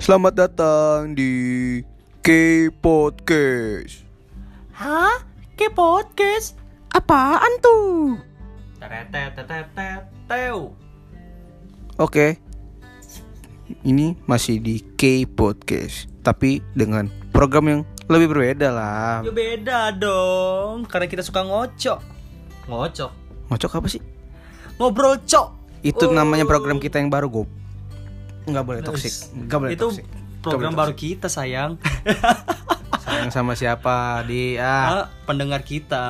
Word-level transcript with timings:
Selamat 0.00 0.32
datang 0.32 1.12
di 1.12 1.32
K 2.24 2.28
Podcast. 2.72 4.00
Hah? 4.72 5.20
Ke 5.54 5.68
podcast? 5.68 6.56
Apaan 6.88 7.60
tuh? 7.60 8.16
Teteteteteteu. 8.80 10.72
Oke. 12.00 12.40
Ini 13.84 14.16
masih 14.24 14.56
di 14.58 14.80
K 14.96 15.28
Podcast, 15.28 16.08
tapi 16.24 16.64
dengan 16.72 17.06
program 17.30 17.64
yang 17.68 17.80
lebih 18.08 18.32
berbeda 18.32 18.72
lah. 18.72 19.20
Ya 19.20 19.30
beda 19.30 19.80
dong, 19.94 20.88
karena 20.88 21.06
kita 21.06 21.20
suka 21.20 21.44
ngocok. 21.44 22.00
Ngocok. 22.66 23.12
Ngocok 23.52 23.72
apa 23.76 23.86
sih? 23.92 24.02
Ngobrol 24.80 25.20
cok. 25.22 25.48
Itu 25.84 26.08
Oh. 26.08 26.16
namanya 26.16 26.48
program 26.48 26.80
kita 26.80 26.96
yang 26.96 27.12
baru, 27.12 27.28
Go. 27.28 27.44
Nggak 28.46 28.64
boleh 28.64 28.80
toksik. 28.80 29.14
Nggak 29.34 29.58
boleh 29.60 29.72
Itu 29.74 29.86
toksik. 29.90 30.06
program 30.40 30.72
Nggak 30.72 30.80
baru 30.80 30.92
boleh 30.94 31.02
kita 31.02 31.26
sayang. 31.28 31.72
Sayang 33.00 33.32
sama 33.32 33.56
siapa? 33.56 34.20
Di 34.28 34.60
ah. 34.60 34.86
Ah, 34.86 35.06
pendengar 35.24 35.64
kita 35.64 36.04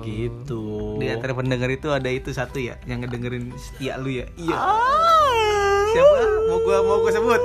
gitu. 0.00 0.96
Di 0.96 1.12
antara 1.12 1.36
pendengar 1.36 1.68
itu 1.68 1.92
ada 1.92 2.08
itu 2.08 2.32
satu 2.32 2.56
ya 2.56 2.80
yang 2.88 3.04
ngedengerin 3.04 3.52
setia 3.60 4.00
lu 4.00 4.08
ya. 4.08 4.24
Iya. 4.40 4.56
Ah. 4.56 5.80
Siapa? 5.92 6.18
Mau 6.48 6.58
gua 6.64 6.78
mau 6.80 6.96
gua 7.04 7.12
sebut. 7.12 7.40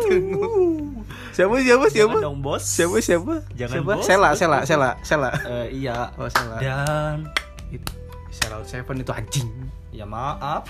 siapa 1.36 1.56
siapa 1.68 1.86
siapa? 1.92 2.16
Jangan 2.18 2.26
dong 2.26 2.40
bos. 2.40 2.64
Siapa 2.64 2.98
siapa? 3.04 3.36
Jangan, 3.54 3.74
siapa? 3.78 3.92
bos. 3.94 4.04
Sela, 4.08 4.30
Sela, 4.34 4.60
Sela, 4.64 4.90
Sela. 5.04 5.30
Eh, 5.46 5.86
iya. 5.86 6.10
Oh, 6.16 6.32
Sela. 6.32 6.58
Dan 6.58 7.28
Itu 7.70 7.94
Sela 8.32 8.64
Seven 8.64 9.04
itu 9.04 9.12
anjing. 9.12 9.48
ya 9.92 10.08
maaf. 10.08 10.66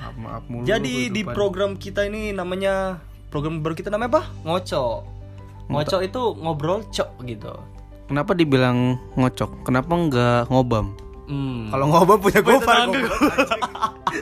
Maaf, 0.00 0.16
maaf 0.16 0.42
mulu. 0.48 0.64
Jadi 0.64 1.12
di 1.12 1.22
program 1.22 1.76
kita 1.76 2.08
ini 2.08 2.32
namanya 2.32 3.04
program 3.28 3.60
baru 3.60 3.76
kita 3.76 3.92
namanya 3.92 4.16
apa? 4.16 4.22
Ngocok. 4.48 4.96
Ngocok 5.68 6.00
itu 6.02 6.22
ngobrol 6.40 6.82
cok 6.88 7.10
gitu. 7.28 7.52
Kenapa 8.08 8.32
dibilang 8.34 8.98
ngocok? 9.14 9.62
Kenapa 9.62 9.92
enggak 9.94 10.42
ngobam? 10.50 10.96
Hmm. 11.30 11.70
Kalau 11.70 11.86
ngobam 11.86 12.18
punya 12.18 12.42
gofar. 12.42 12.90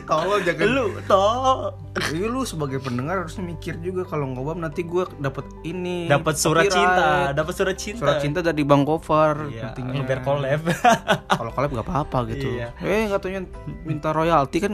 Tolong 0.04 0.40
jangan. 0.44 0.68
lu 0.68 0.84
toh 1.02 1.72
Iya 2.08 2.28
lu 2.28 2.44
sebagai 2.44 2.78
pendengar 2.78 3.24
harusnya 3.24 3.42
mikir 3.42 3.80
juga 3.80 4.04
kalau 4.04 4.28
ngobam 4.28 4.60
nanti 4.60 4.84
gua 4.84 5.08
dapat 5.16 5.48
ini. 5.62 6.04
dapat 6.06 6.36
surat 6.36 6.68
cinta, 6.68 7.32
dapat 7.32 7.54
surat 7.54 7.74
cinta. 7.74 8.00
Surat 8.00 8.20
cinta 8.20 8.38
dari 8.38 8.62
Bang 8.62 8.84
Gofar 8.84 9.48
Iya, 9.48 9.72
nantinya. 9.72 10.04
biar 10.04 10.20
collab. 10.20 10.62
Kalau 11.38 11.50
collab 11.50 11.70
gak 11.72 11.86
apa-apa 11.86 12.18
gitu. 12.28 12.46
Iya. 12.54 12.76
Eh 12.78 13.08
katanya 13.08 13.40
minta 13.82 14.12
royalti 14.12 14.60
kan 14.60 14.72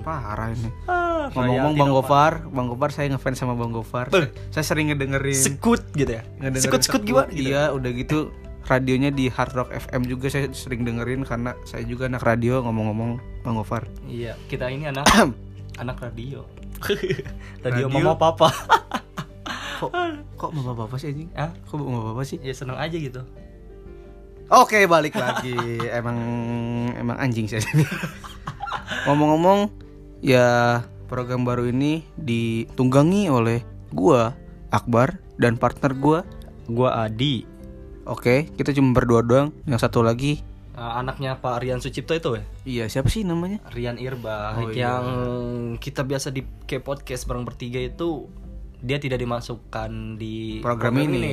parah 0.00 0.48
ini. 0.50 0.70
Ah, 0.86 1.28
Ngomong-ngomong 1.30 1.74
Bang 1.76 1.90
Gofar, 1.92 2.32
Bang 2.48 2.66
Gofar 2.68 2.90
saya 2.90 3.10
ngefans 3.10 3.36
sama 3.36 3.52
Bang 3.52 3.70
Gofar. 3.70 4.08
Saya 4.48 4.64
sering 4.64 4.88
ngedengerin 4.88 5.34
Sekut 5.34 5.82
gitu 5.92 6.14
ya. 6.14 6.22
ngedengerin 6.38 6.62
Sekut-sekut 6.62 7.02
gimana 7.02 7.28
gitu. 7.28 7.50
Iya, 7.50 7.74
udah 7.74 7.90
gitu 7.92 8.18
radionya 8.66 9.10
di 9.10 9.26
Hard 9.28 9.52
Rock 9.54 9.70
FM 9.74 10.06
juga 10.06 10.30
saya 10.30 10.48
sering 10.54 10.86
dengerin 10.86 11.26
karena 11.26 11.54
saya 11.66 11.82
juga 11.84 12.06
anak 12.06 12.22
radio 12.22 12.62
ngomong-ngomong 12.62 13.42
Bang 13.42 13.58
Gofar. 13.58 13.86
Iya, 14.06 14.38
kita 14.46 14.70
ini 14.70 14.88
anak 14.88 15.06
anak 15.82 15.98
radio. 16.00 16.46
radio, 17.64 17.86
Radio? 17.86 17.86
mama 17.90 18.14
papa. 18.18 18.48
Kok 19.82 19.90
kok 20.38 20.50
bapak 20.54 20.74
bapak 20.78 20.96
sih 21.02 21.10
anjing? 21.10 21.30
Ah, 21.34 21.50
Kok 21.66 21.74
bapak 21.74 22.02
bapak 22.14 22.22
sih? 22.22 22.38
ya 22.38 22.54
seneng 22.54 22.78
aja 22.78 22.94
gitu. 22.94 23.18
Oke, 24.46 24.86
balik 24.86 25.18
lagi. 25.18 25.58
emang 25.98 26.18
emang 26.94 27.18
anjing 27.18 27.50
saya. 27.50 27.66
Ngomong-ngomong, 29.10 29.74
ya 30.22 30.78
program 31.10 31.42
baru 31.42 31.66
ini 31.66 32.06
ditunggangi 32.14 33.26
oleh 33.26 33.66
gua, 33.90 34.38
Akbar 34.70 35.18
dan 35.34 35.58
partner 35.58 35.98
gua. 35.98 36.22
Gua 36.70 37.02
Adi, 37.02 37.42
Oke, 38.04 38.50
kita 38.50 38.72
cuma 38.72 38.90
berdua 38.92 39.20
doang. 39.20 39.48
Yang 39.64 39.80
satu 39.82 40.00
lagi, 40.00 40.42
Ah, 40.72 40.98
anaknya 40.98 41.36
Pak 41.36 41.60
Rian 41.60 41.78
Sucipto 41.78 42.16
itu 42.16 42.30
ya. 42.32 42.42
iya 42.64 42.84
siapa 42.88 43.06
sih 43.06 43.22
namanya? 43.22 43.60
Rian 43.68 43.94
Irba 43.94 44.56
Oh, 44.56 44.72
iya. 44.72 44.96
yang 44.96 45.04
kita 45.76 46.00
biasa 46.00 46.28
di 46.28 46.48
ke 46.64 46.80
podcast 46.80 47.28
bareng 47.28 47.44
bertiga 47.44 47.76
itu 47.76 48.24
dia 48.78 48.96
tidak 48.96 49.20
dimasukkan 49.20 50.16
di 50.16 50.58
Program 50.58 50.96
ini. 50.96 51.12
ya? 51.12 51.28
ini. 51.28 51.32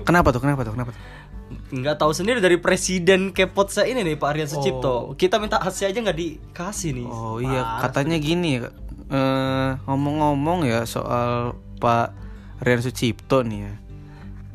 Kenapa 0.00 0.30
tuh? 0.30 0.38
Kenapa 0.38 0.62
tuh? 0.62 0.72
Kenapa 0.72 0.90
tuh? 0.90 1.02
nggak 1.46 1.94
tahu 1.96 2.10
sendiri 2.10 2.38
dari 2.38 2.58
presiden 2.58 3.30
kepot 3.30 3.70
saya 3.70 3.86
ini 3.88 4.02
nih 4.02 4.14
Pak 4.14 4.28
Aryan 4.28 4.48
Sucipto. 4.48 4.86
Oh. 4.86 5.02
Kita 5.12 5.38
minta 5.38 5.58
hasil 5.58 5.90
aja 5.90 5.98
nggak 6.00 6.16
dikasih 6.16 6.90
nih. 6.94 7.06
Oh 7.06 7.38
iya, 7.38 7.62
Parah. 7.62 7.80
katanya 7.84 8.16
gini 8.16 8.50
ya. 8.56 8.70
eh, 9.08 9.70
ngomong-ngomong 9.84 10.62
ya 10.62 10.82
soal 10.84 11.54
Pak 11.76 12.14
Rian 12.60 12.78
Sucipto 12.80 13.42
nih 13.42 13.58
ya. 13.62 13.72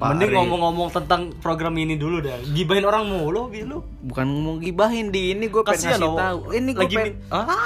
Pak 0.01 0.17
Mending 0.17 0.33
ngomong-ngomong 0.33 0.89
tentang 0.89 1.29
program 1.37 1.77
ini 1.77 1.93
dulu 1.93 2.25
dah. 2.25 2.41
Gibahin 2.41 2.89
orang 2.89 3.05
mulu, 3.05 3.53
bi 3.53 3.61
lu. 3.61 3.85
bukan 4.01 4.25
ngomong 4.25 4.57
gibahin 4.57 5.13
di 5.13 5.37
ini 5.37 5.45
gue 5.45 5.61
pengen 5.61 5.93
ngasih 5.93 6.17
tahu. 6.17 6.39
Ini 6.57 6.69
gue 6.73 6.87
pengen, 6.89 7.13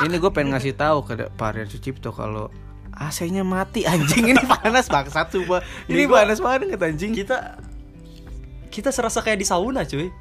ini 0.03 0.15
gue 0.19 0.31
pengen 0.35 0.49
ngasih 0.51 0.73
tahu 0.75 0.97
ke 1.07 1.13
Pak 1.31 1.49
Rian 1.55 1.71
Sucipto 1.71 2.11
kalau 2.11 2.51
AC-nya 2.91 3.47
mati 3.47 3.87
anjing 3.87 4.35
ini 4.35 4.43
panas 4.43 4.91
bangsat 4.91 5.31
sumpah. 5.31 5.63
Ini 5.87 5.95
Ini 5.95 6.03
gua- 6.11 6.27
panas 6.27 6.39
banget 6.43 6.75
anjing. 6.75 7.15
Kita 7.15 7.55
kita 8.67 8.91
serasa 8.91 9.23
kayak 9.23 9.39
di 9.39 9.47
sauna, 9.47 9.87
cuy. 9.87 10.11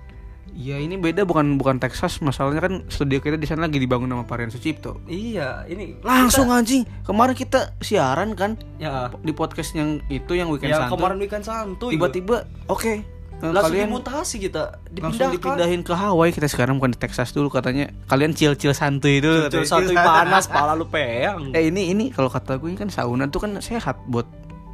Iya 0.54 0.76
ini 0.78 1.00
beda 1.00 1.24
bukan 1.24 1.56
bukan 1.56 1.80
Texas 1.80 2.20
masalahnya 2.20 2.60
kan 2.60 2.74
studio 2.86 3.18
kita 3.18 3.40
di 3.40 3.48
sana 3.48 3.66
lagi 3.66 3.80
dibangun 3.80 4.12
sama 4.12 4.28
Pak 4.28 4.36
Rian 4.36 4.50
Sucipto. 4.52 5.00
Iya, 5.08 5.64
ini 5.66 5.98
Langsung 6.04 6.52
anjing. 6.52 6.84
Kemarin 7.02 7.32
kita 7.32 7.72
siaran 7.80 8.36
kan 8.36 8.60
ya 8.76 9.08
di 9.24 9.32
podcast 9.32 9.74
yang 9.74 9.98
itu 10.06 10.36
yang 10.36 10.52
weekend 10.52 10.70
yang 10.70 10.86
santuy. 10.86 10.94
kemarin 10.94 11.16
weekend 11.18 11.44
santuy. 11.44 11.92
tiba-tiba 11.96 12.46
oke 12.70 12.86
eh, 12.86 13.02
langsung 13.40 13.74
kalian 13.74 13.88
dimutasi 13.90 14.36
kita, 14.38 14.62
langsung 14.94 14.94
dipindahkan. 14.94 15.34
dipindahin 15.34 15.80
ke 15.82 15.92
Hawaii 15.92 16.30
kita 16.30 16.46
sekarang 16.46 16.78
bukan 16.78 16.94
di 16.94 17.00
Texas 17.02 17.34
dulu 17.34 17.50
katanya 17.50 17.90
kalian 18.06 18.30
chill-chill 18.32 18.72
santuy 18.72 19.18
dulu 19.18 19.50
katanya. 19.50 19.66
santuy 19.66 19.96
panas, 19.98 20.44
pala 20.46 20.72
lu 20.78 20.86
peang. 20.86 21.50
eh 21.50 21.66
ini 21.68 21.90
ini 21.90 22.04
kalau 22.14 22.30
kata 22.30 22.62
gue 22.62 22.68
ini 22.70 22.78
kan 22.78 22.88
sauna 22.88 23.26
tuh 23.26 23.42
kan 23.42 23.58
sehat 23.58 23.98
buat 24.06 24.24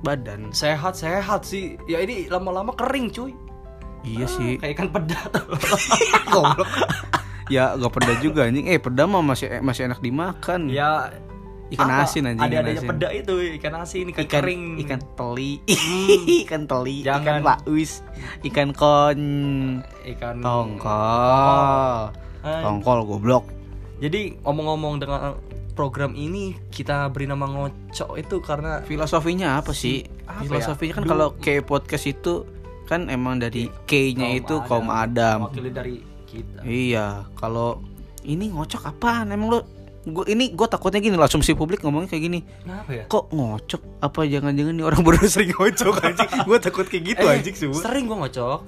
badan 0.00 0.48
Sehat 0.52 0.96
sehat 0.96 1.44
sih. 1.44 1.76
Ya 1.84 2.00
ini 2.00 2.24
lama-lama 2.28 2.72
kering, 2.72 3.12
cuy. 3.12 3.32
Iya 4.02 4.26
sih. 4.26 4.56
Kayak 4.56 4.72
ikan 4.74 4.88
peda 4.90 5.20
goblok. 6.32 6.68
Ya 7.46 7.74
gak 7.74 7.92
peda 7.92 8.12
juga 8.18 8.46
anjing. 8.46 8.66
Eh 8.66 8.76
peda 8.76 9.04
mah 9.04 9.20
masih 9.20 9.58
masih 9.60 9.86
enak 9.86 9.98
dimakan. 9.98 10.66
Ya 10.66 11.10
ikan 11.70 11.86
apa? 11.86 12.02
asin 12.02 12.26
anjing 12.26 12.42
Ada 12.44 12.56
adanya 12.60 12.82
peda 12.84 13.08
itu 13.10 13.34
ikan 13.56 13.74
asin, 13.76 14.10
ikan, 14.10 14.22
ikan 14.22 14.42
kering. 14.42 14.62
ikan 14.80 15.00
teli. 15.14 15.52
Ikan 16.42 16.62
teli 16.64 16.96
Jangan. 17.00 17.22
ikan 17.22 17.36
paus 17.44 17.92
ikan 18.42 18.68
kon. 18.70 19.20
Ikan 20.02 20.36
tongkol. 20.40 22.10
Hai. 22.40 22.62
tongkol 22.62 22.98
goblok. 23.04 23.44
Jadi 24.00 24.40
ngomong-ngomong 24.40 24.94
dengan 24.96 25.20
program 25.70 26.12
ini 26.12 26.56
kita 26.68 27.08
beri 27.08 27.24
nama 27.24 27.46
ngocok 27.46 28.10
itu 28.16 28.36
karena 28.40 28.80
filosofinya 28.80 29.56
apa 29.56 29.70
sih? 29.70 30.02
Apa 30.24 30.42
ya? 30.42 30.48
filosofinya 30.48 30.92
kan 30.94 31.04
Du- 31.04 31.10
kalau 31.10 31.28
K 31.36 31.60
podcast 31.60 32.04
itu 32.06 32.44
kan 32.90 33.06
emang 33.06 33.38
dari 33.38 33.70
K-nya 33.86 34.34
itu 34.34 34.58
kaum 34.62 34.90
Adam 34.90 35.46
Wakili 35.46 35.70
dari 35.70 36.02
kita. 36.24 36.60
iya 36.60 37.06
kalau 37.32 37.78
ini 38.20 38.50
ngocok 38.50 38.82
apaan 38.84 39.30
emang 39.30 39.48
lo 39.48 39.58
gua 40.02 40.24
ini 40.26 40.50
gue 40.50 40.64
takutnya 40.64 40.98
gini 40.98 41.12
loh, 41.12 41.22
asumsi 41.22 41.52
publik 41.52 41.80
ngomongnya 41.80 42.10
kayak 42.10 42.24
gini 42.24 42.40
Kenapa 42.58 42.90
ya? 42.90 43.04
kok 43.06 43.28
ngocok 43.28 43.82
apa 44.00 44.20
jangan-jangan 44.24 44.72
nih 44.72 44.82
orang 44.82 45.00
baru 45.06 45.22
sering 45.24 45.52
ngocok 45.52 45.94
anjing 46.02 46.30
gue 46.42 46.58
takut 46.58 46.84
kayak 46.84 47.04
gitu 47.06 47.22
Eh, 47.22 47.32
anjing 47.32 47.54
semua 47.54 47.78
Sering 47.78 48.04
gua 48.04 48.18
ngocok. 48.20 48.60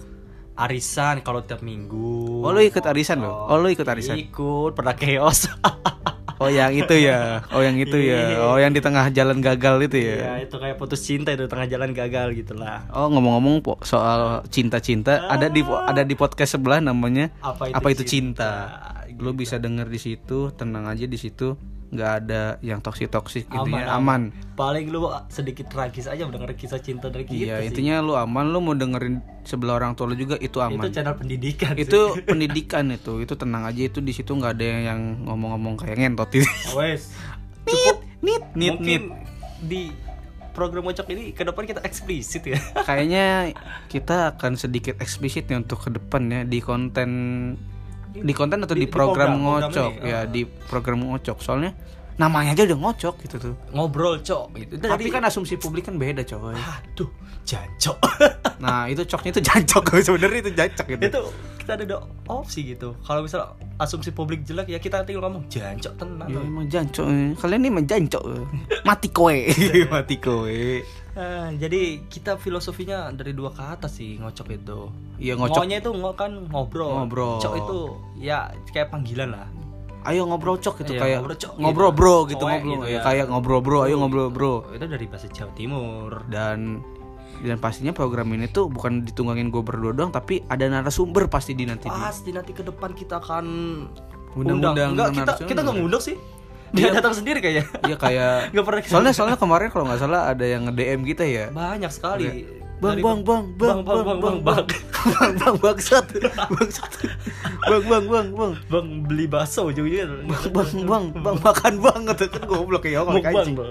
Arisan 0.54 1.20
kalau 1.20 1.40
tiap 1.40 1.60
minggu. 1.60 2.44
oh 2.44 2.52
lo 2.52 2.60
ikut 2.60 2.84
arisan 2.84 3.18
lo 3.18 3.48
oh 3.48 3.56
lo 3.56 3.66
ikut 3.66 3.84
arisan 3.84 4.20
Ikut 4.20 4.70
pernah 4.72 4.92
chaos. 4.92 5.48
oh 6.42 6.50
yang 6.50 6.74
itu 6.74 6.94
ya 6.98 7.46
oh 7.48 7.62
yang 7.62 7.78
itu 7.78 7.94
ya 7.94 8.42
oh 8.42 8.58
yang 8.58 8.74
di 8.74 8.82
tengah 8.82 9.06
jalan 9.08 9.38
gagal 9.38 9.86
itu 9.86 9.98
ya 10.02 10.16
Iya, 10.18 10.32
itu 10.44 10.56
kayak 10.58 10.76
putus 10.76 11.00
cinta 11.00 11.30
itu 11.30 11.46
tengah 11.46 11.66
jalan 11.66 11.94
gagal 11.94 12.34
gitu 12.34 12.58
lah. 12.58 12.84
Oh 12.90 13.06
ngomong-ngomong 13.08 13.62
soal 13.82 14.42
cinta-cinta 14.50 15.30
ada 15.30 15.46
di 15.46 15.62
ada 15.62 16.02
di 16.02 16.14
podcast 16.14 16.58
sebelah 16.58 16.82
namanya 16.82 17.30
Apa 17.38 17.70
itu 17.90 18.02
cinta. 18.02 18.10
cinta? 18.10 18.52
Lu 19.22 19.30
bisa 19.32 19.60
denger 19.60 19.86
di 19.86 20.00
situ, 20.00 20.50
tenang 20.56 20.88
aja 20.88 21.06
di 21.06 21.14
situ, 21.14 21.54
nggak 21.92 22.12
ada 22.24 22.56
yang 22.64 22.80
toksik 22.80 23.12
toksik 23.12 23.44
Aman, 23.46 23.68
intinya 23.68 23.84
aman. 23.92 24.32
aman. 24.32 24.56
Paling 24.56 24.88
lu 24.88 25.04
sedikit 25.28 25.68
tragis 25.68 26.08
aja 26.08 26.24
mendengar 26.24 26.56
kisah 26.56 26.80
cinta 26.80 27.12
dari 27.12 27.28
kita 27.28 27.36
Iya 27.36 27.56
sih. 27.60 27.68
intinya 27.68 28.00
lu 28.00 28.16
aman, 28.16 28.48
lu 28.48 28.64
mau 28.64 28.72
dengerin 28.72 29.20
sebelah 29.44 29.76
orang 29.76 29.92
tua 29.92 30.08
lu 30.08 30.16
juga 30.16 30.40
itu 30.40 30.56
itu 30.56 30.58
aman. 30.58 30.88
channel 30.88 31.12
pendidikan 31.14 31.76
sih. 31.76 31.84
Itu 31.84 32.16
pendidikan 32.32 32.88
itu, 32.88 33.20
itu 33.20 33.34
tenang 33.36 33.68
aja 33.68 33.82
itu 33.84 34.00
di 34.00 34.10
situ 34.10 34.32
nggak 34.32 34.52
ada 34.56 34.64
yang 34.64 35.00
ngomong-ngomong 35.28 35.76
kayak 35.76 36.00
ngentot 36.00 36.32
itu. 36.32 36.48
Wes. 36.80 37.12
nit, 37.68 37.98
nit, 38.24 38.44
nit, 38.56 38.76
nit. 38.80 39.04
di 39.60 39.92
program 40.52 40.84
Mocok 40.84 41.08
ini 41.08 41.32
ke 41.32 41.44
depan 41.44 41.64
kita 41.64 41.80
eksplisit 41.80 42.44
ya. 42.44 42.56
Kayaknya 42.82 43.52
kita 43.86 44.32
akan 44.32 44.56
sedikit 44.56 44.96
eksplisit 44.96 45.48
nih 45.48 45.60
untuk 45.60 45.80
ke 45.80 45.90
depan 45.92 46.22
ya 46.28 46.40
di 46.42 46.60
konten 46.60 47.10
di 48.12 48.32
konten 48.36 48.60
atau 48.60 48.76
di, 48.76 48.84
Di- 48.84 48.86
di 48.86 48.92
program, 48.92 49.40
program- 49.40 49.40
program 49.40 49.70
ngocok? 49.72 49.92
ini, 49.96 50.10
ya 50.12 50.18
ah. 50.20 50.24
di 50.28 50.42
program 50.44 50.98
ngocok. 51.08 51.38
Soalnya 51.40 51.72
namanya 52.20 52.52
aja 52.52 52.62
udah 52.68 52.78
ngocok 52.78 53.14
gitu 53.24 53.36
tuh. 53.40 53.54
Ngobrol 53.72 54.20
cok 54.20 54.46
gitu. 54.60 54.72
Tapi 54.78 55.08
kan 55.08 55.24
asumsi 55.24 55.56
publik 55.56 55.88
kan 55.88 55.96
beda 55.96 56.22
coy. 56.28 56.52
Aduh 56.54 57.10
jancok. 57.42 57.98
Nah 58.62 58.86
itu 58.86 59.02
coknya 59.02 59.34
itu 59.34 59.42
jancok 59.42 59.82
sebenarnya 60.06 60.38
itu 60.38 60.52
jancok 60.54 60.86
gitu. 60.94 61.02
Itu 61.10 61.22
kita 61.58 61.82
ada 61.82 61.98
opsi 62.30 62.62
gitu. 62.62 62.94
Kalau 63.02 63.26
misal 63.26 63.58
asumsi 63.74 64.14
publik 64.14 64.46
jelek 64.46 64.70
ya 64.70 64.78
kita 64.78 65.02
tinggal 65.02 65.26
ngomong 65.26 65.50
jancok 65.50 65.90
tenang. 65.98 66.30
Ya 66.30 66.38
emang 66.38 66.70
jancok. 66.70 67.06
Kalian 67.42 67.58
ini 67.66 67.68
emang 67.74 67.86
jancok 67.90 68.22
eh. 68.22 68.46
Mati 68.86 69.10
kowe. 69.10 69.34
Mati 69.90 70.16
kowe 70.22 70.62
Ah, 71.12 71.52
jadi 71.52 72.00
kita 72.08 72.40
filosofinya 72.40 73.12
dari 73.12 73.36
dua 73.36 73.52
ke 73.52 73.60
atas 73.60 74.00
sih 74.00 74.16
ngocok 74.16 74.48
itu. 74.48 74.88
Iya 75.20 75.36
ngocok. 75.36 75.60
Ngonya 75.60 75.76
itu 75.84 75.90
ngo 75.92 76.12
kan 76.16 76.32
ngobrol. 76.48 77.04
Ngobrol. 77.04 77.36
cok 77.36 77.54
itu 77.60 77.78
ya 78.16 78.48
kayak 78.72 78.88
panggilan 78.88 79.36
lah. 79.36 79.46
Ayo 80.02 80.26
ngobrol 80.26 80.58
cok 80.58 80.82
gitu 80.82 80.98
Iya, 80.98 81.00
kayak 81.04 81.18
ngobrol, 81.22 81.38
Cok, 81.38 81.52
Ngobrol 81.62 81.90
gitu. 81.92 81.98
bro 82.00 82.16
gitu 82.26 82.42
Kowe 82.42 82.50
ngobrol. 82.50 82.72
gitu, 82.74 82.86
ya. 82.88 82.98
ya. 82.98 83.00
Kayak 83.06 83.26
ngobrol 83.30 83.60
bro 83.62 83.78
Ayo 83.86 83.94
ngobrol 84.00 84.28
bro. 84.34 84.54
Itu 84.74 84.86
dari 84.88 85.06
bahasa 85.06 85.26
Jawa 85.30 85.52
Timur. 85.54 86.10
Dan 86.26 86.82
dan 87.42 87.58
pastinya 87.58 87.90
program 87.90 88.30
ini 88.34 88.46
tuh 88.46 88.70
bukan 88.70 89.02
ditunggangin 89.02 89.50
gue 89.50 89.62
berdua 89.66 89.90
doang 89.90 90.14
tapi 90.14 90.46
ada 90.46 90.64
narasumber 90.66 91.26
pasti 91.28 91.52
di 91.54 91.66
nanti. 91.68 91.86
Di 91.86 91.92
pasti 91.92 92.30
nanti 92.32 92.50
ke 92.50 92.64
depan 92.64 92.94
kita 92.94 93.20
akan 93.20 93.44
Undang-undang 94.32 94.96
enggak 94.96 95.08
kita 95.12 95.32
kita 95.44 95.60
nggak 95.60 95.76
ngundang 95.76 96.00
sih 96.00 96.16
dia 96.72 96.88
Iya. 96.88 96.92
datang 96.96 97.12
sendiri 97.12 97.38
kayaknya 97.38 97.64
Iya 97.84 97.96
kayak 97.96 98.32
nggak 98.50 98.64
pernah 98.64 98.80
soalnya 98.82 99.12
soalnya 99.12 99.36
kemarin 99.36 99.68
kalau 99.68 99.84
nggak 99.86 100.00
salah 100.00 100.26
ada 100.26 100.44
yang 100.44 100.64
nge 100.64 100.74
DM 100.74 101.00
kita 101.04 101.24
ya 101.24 101.46
banyak 101.48 101.88
sekali 101.88 102.26
bang 102.82 102.98
Dari- 102.98 103.04
bang 103.04 103.18
bang 103.22 103.44
bang 103.54 103.78
bang 103.78 104.00
bang 104.02 104.18
bang 104.18 104.36
bang 104.42 104.64
bang 105.06 105.32
bang 105.36 105.54
bangsat 105.56 106.04
bangsat 106.50 106.92
bang 107.62 107.84
bang 107.84 108.04
bang 108.04 108.26
bang 108.32 108.52
bang 108.66 108.86
beli 109.04 109.26
bakso 109.26 109.70
juga 109.70 110.02
bang 110.02 110.40
bang 110.50 110.82
bang 110.82 111.04
bang 111.14 111.36
makan 111.38 111.74
bang 111.78 112.00
kata 112.10 112.24
kan 112.26 112.42
goblok 112.42 112.84
ya 112.84 113.04
anjing. 113.04 113.54
Bang. 113.54 113.70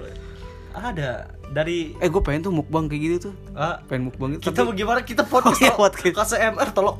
ada 0.71 1.27
dari 1.51 1.92
eh 2.00 2.07
gue 2.07 2.21
pengen 2.21 2.48
tuh 2.48 2.53
mukbang 2.53 2.88
kayak 2.88 3.01
gitu 3.03 3.15
tuh 3.27 3.33
ah, 3.51 3.83
pengen 3.83 4.07
mukbang 4.07 4.30
itu 4.33 4.48
kita 4.48 4.63
tapi- 4.63 4.71
bagaimana 4.71 5.00
kita 5.03 5.24
podcast 5.27 5.75
Oh, 5.75 5.92
iya, 5.92 6.12
kasih 6.15 6.38
MR 6.56 6.69
tolong 6.71 6.95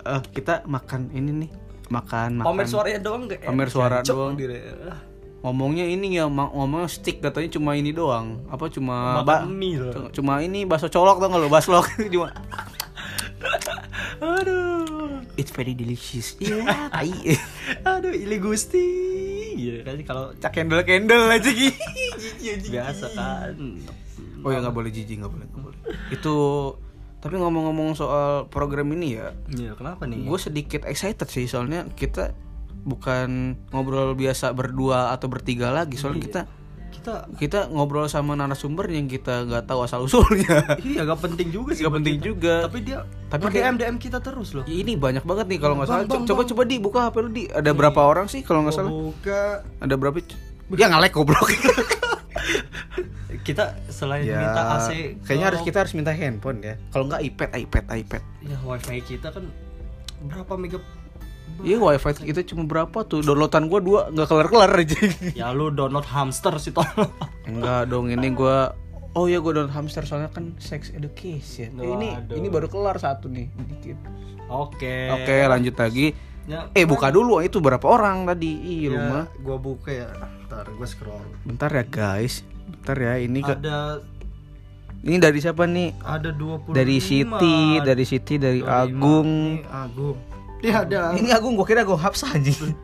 eh, 0.00 0.20
kita 0.32 0.64
makan 0.64 1.12
ini 1.12 1.44
nih 1.44 1.50
makan 1.86 2.40
makan. 2.40 2.46
Pamer 2.46 2.66
suaranya 2.66 3.00
doang 3.00 3.22
gak 3.26 3.44
Pamer 3.44 3.68
suara 3.68 4.00
Jancok 4.00 4.16
doang. 4.16 4.34
dia. 4.34 4.96
ngomongnya 5.40 5.84
ini 5.84 6.16
ya 6.16 6.24
ngomongnya 6.24 6.88
stick 6.88 7.20
katanya 7.20 7.52
cuma 7.52 7.76
ini 7.76 7.92
doang. 7.92 8.40
Apa 8.48 8.68
cuma 8.68 9.20
Makan 9.20 9.52
mie 9.52 9.76
loh. 9.76 10.08
cuma 10.08 10.40
ini 10.40 10.64
bakso 10.64 10.88
colok 10.88 11.20
tau 11.20 11.28
gak 11.28 11.40
lo? 11.40 11.48
Baslok 11.48 11.84
cuma 12.14 12.32
aduh. 14.20 15.20
It's 15.36 15.50
very 15.50 15.74
delicious. 15.74 16.38
Iya 16.38 16.62
tai. 16.94 17.12
Aduh 17.82 18.14
ili 18.14 18.38
gusti. 18.38 18.86
Ya 19.54 19.82
kan 19.82 19.98
kalau 20.02 20.24
cak 20.34 20.52
candle 20.52 20.82
candle 20.82 21.28
aja 21.28 21.50
gitu. 21.50 22.70
Biasa 22.72 23.06
kan. 23.12 23.54
Oh 24.40 24.48
ya 24.48 24.60
nggak 24.60 24.72
boleh 24.72 24.88
jijik 24.88 25.20
nggak 25.20 25.32
boleh 25.32 25.46
nggak 25.46 25.62
boleh. 25.62 25.78
Itu 26.08 26.34
tapi 27.24 27.34
ngomong-ngomong 27.34 27.96
soal 27.96 28.28
program 28.46 28.92
ini 28.92 29.16
ya 29.16 29.32
ya 29.50 29.72
kenapa 29.72 30.04
nih? 30.04 30.22
gue 30.22 30.36
sedikit 30.38 30.84
excited 30.84 31.24
sih 31.26 31.44
soalnya 31.44 31.88
kita 31.90 32.36
bukan 32.78 33.56
ngobrol 33.70 34.12
biasa 34.12 34.52
berdua 34.52 35.08
atau 35.10 35.26
bertiga 35.26 35.72
lagi 35.72 35.96
soalnya 35.96 36.20
Iya. 36.20 36.28
kita 36.28 36.42
kita 36.94 37.14
kita 37.34 37.60
ngobrol 37.68 38.06
sama 38.06 38.32
narasumber 38.34 38.86
yang 38.86 39.04
kita 39.04 39.42
nggak 39.42 39.64
tahu 39.64 39.82
asal 39.82 40.04
usulnya. 40.04 40.62
Iya 40.78 41.02
gak 41.04 41.20
penting 41.22 41.48
juga 41.48 41.72
sih 41.72 41.82
Gak 41.82 41.96
penting 41.96 42.16
kita. 42.16 42.24
juga. 42.24 42.54
tapi 42.62 42.78
dia 42.80 42.98
Tapi 43.26 43.44
dia- 43.50 43.66
DM 43.66 43.76
DM 43.76 43.96
kita 43.98 44.18
terus 44.20 44.52
loh. 44.52 44.62
Ini 44.62 44.94
banyak 44.94 45.20
banget 45.20 45.46
nih 45.48 45.58
kalau 45.58 45.74
nggak 45.74 45.88
salah. 45.90 46.06
bang, 46.06 46.22
coba 46.22 46.38
bang. 46.38 46.48
coba 46.52 46.62
di 46.62 46.76
buka 46.78 46.98
hp 47.02 47.16
lu 47.18 47.30
di. 47.30 47.42
Ada 47.46 47.72
berapa 47.72 47.98
orang 47.98 48.28
sih 48.28 48.40
kalau 48.40 48.62
nggak 48.62 48.76
salah? 48.78 48.88
buka. 48.88 49.42
Ada 49.80 49.94
berapa? 49.96 50.16
Ya 50.72 50.86
ngalek 50.86 51.12
goblok 51.12 51.48
kita 53.44 53.76
selain 53.92 54.24
ya 54.24 54.40
minta 54.40 54.62
AC 54.80 55.20
kayaknya 55.22 55.46
harus 55.52 55.60
kita 55.62 55.84
harus 55.84 55.92
minta 55.92 56.10
handphone 56.16 56.64
ya. 56.64 56.74
Kalau 56.90 57.04
nggak 57.06 57.22
ipad 57.22 57.50
ipad 57.52 57.84
ipad. 57.92 58.22
Ya 58.40 58.56
wifi 58.64 58.98
kita 59.04 59.28
kan 59.30 59.52
berapa 60.24 60.56
mega 60.56 60.80
Iya 61.60 61.78
wifi 61.78 62.24
itu 62.26 62.40
cuma 62.56 62.64
berapa 62.66 63.04
tuh? 63.04 63.20
Downloadan 63.20 63.68
gua 63.68 63.80
dua 63.84 64.00
nggak 64.10 64.26
kelar 64.26 64.48
kelar 64.48 64.72
aja. 64.74 64.96
Ya 65.44 65.52
lu 65.52 65.68
download 65.70 66.08
hamster 66.08 66.56
sih 66.58 66.72
tolong 66.72 67.12
Enggak 67.50 67.92
dong 67.92 68.08
ini 68.10 68.32
gua 68.32 68.72
Oh 69.14 69.30
ya 69.30 69.38
gua 69.38 69.60
download 69.60 69.76
hamster 69.76 70.02
soalnya 70.08 70.32
kan 70.32 70.56
sex 70.58 70.90
education. 70.90 71.78
Eh, 71.78 71.86
ini 71.86 72.08
ini 72.34 72.48
baru 72.50 72.66
kelar 72.66 72.96
satu 72.98 73.30
nih 73.30 73.46
dikit. 73.70 74.00
oke. 74.48 74.96
Oke 75.20 75.36
lanjut 75.46 75.76
lagi. 75.78 76.16
Ya, 76.44 76.68
Eh 76.76 76.84
buka 76.84 77.08
dulu 77.08 77.40
itu 77.40 77.56
berapa 77.56 77.88
orang 77.88 78.28
tadi? 78.28 78.52
Ih 78.52 78.78
ya, 78.84 78.88
rumah. 78.92 79.24
gua 79.40 79.56
buka 79.56 79.88
ya. 79.92 80.08
Ntar 80.48 80.68
gua 80.76 80.88
scroll. 80.88 81.24
Bentar 81.46 81.70
ya 81.72 81.84
guys. 81.86 82.44
Bentar 82.84 83.00
ya 83.00 83.16
ini 83.16 83.40
ke, 83.40 83.48
ada 83.50 83.96
ini 85.00 85.16
dari 85.16 85.40
siapa 85.40 85.64
nih? 85.64 85.96
ada 85.98 86.28
20 86.28 86.68
Dari 86.70 86.96
Siti, 86.98 87.56
dari 87.80 88.04
Siti, 88.04 88.34
dari 88.36 88.60
Agung. 88.60 89.56
Agung 89.64 90.20
Iya 90.60 90.84
ada 90.84 91.00
Ini 91.12 91.28
Agung 91.30 91.56
gua 91.56 91.64
kira 91.64 91.80
Agung 91.80 91.96
Hapsa 91.96 92.28
anjing. 92.30 92.76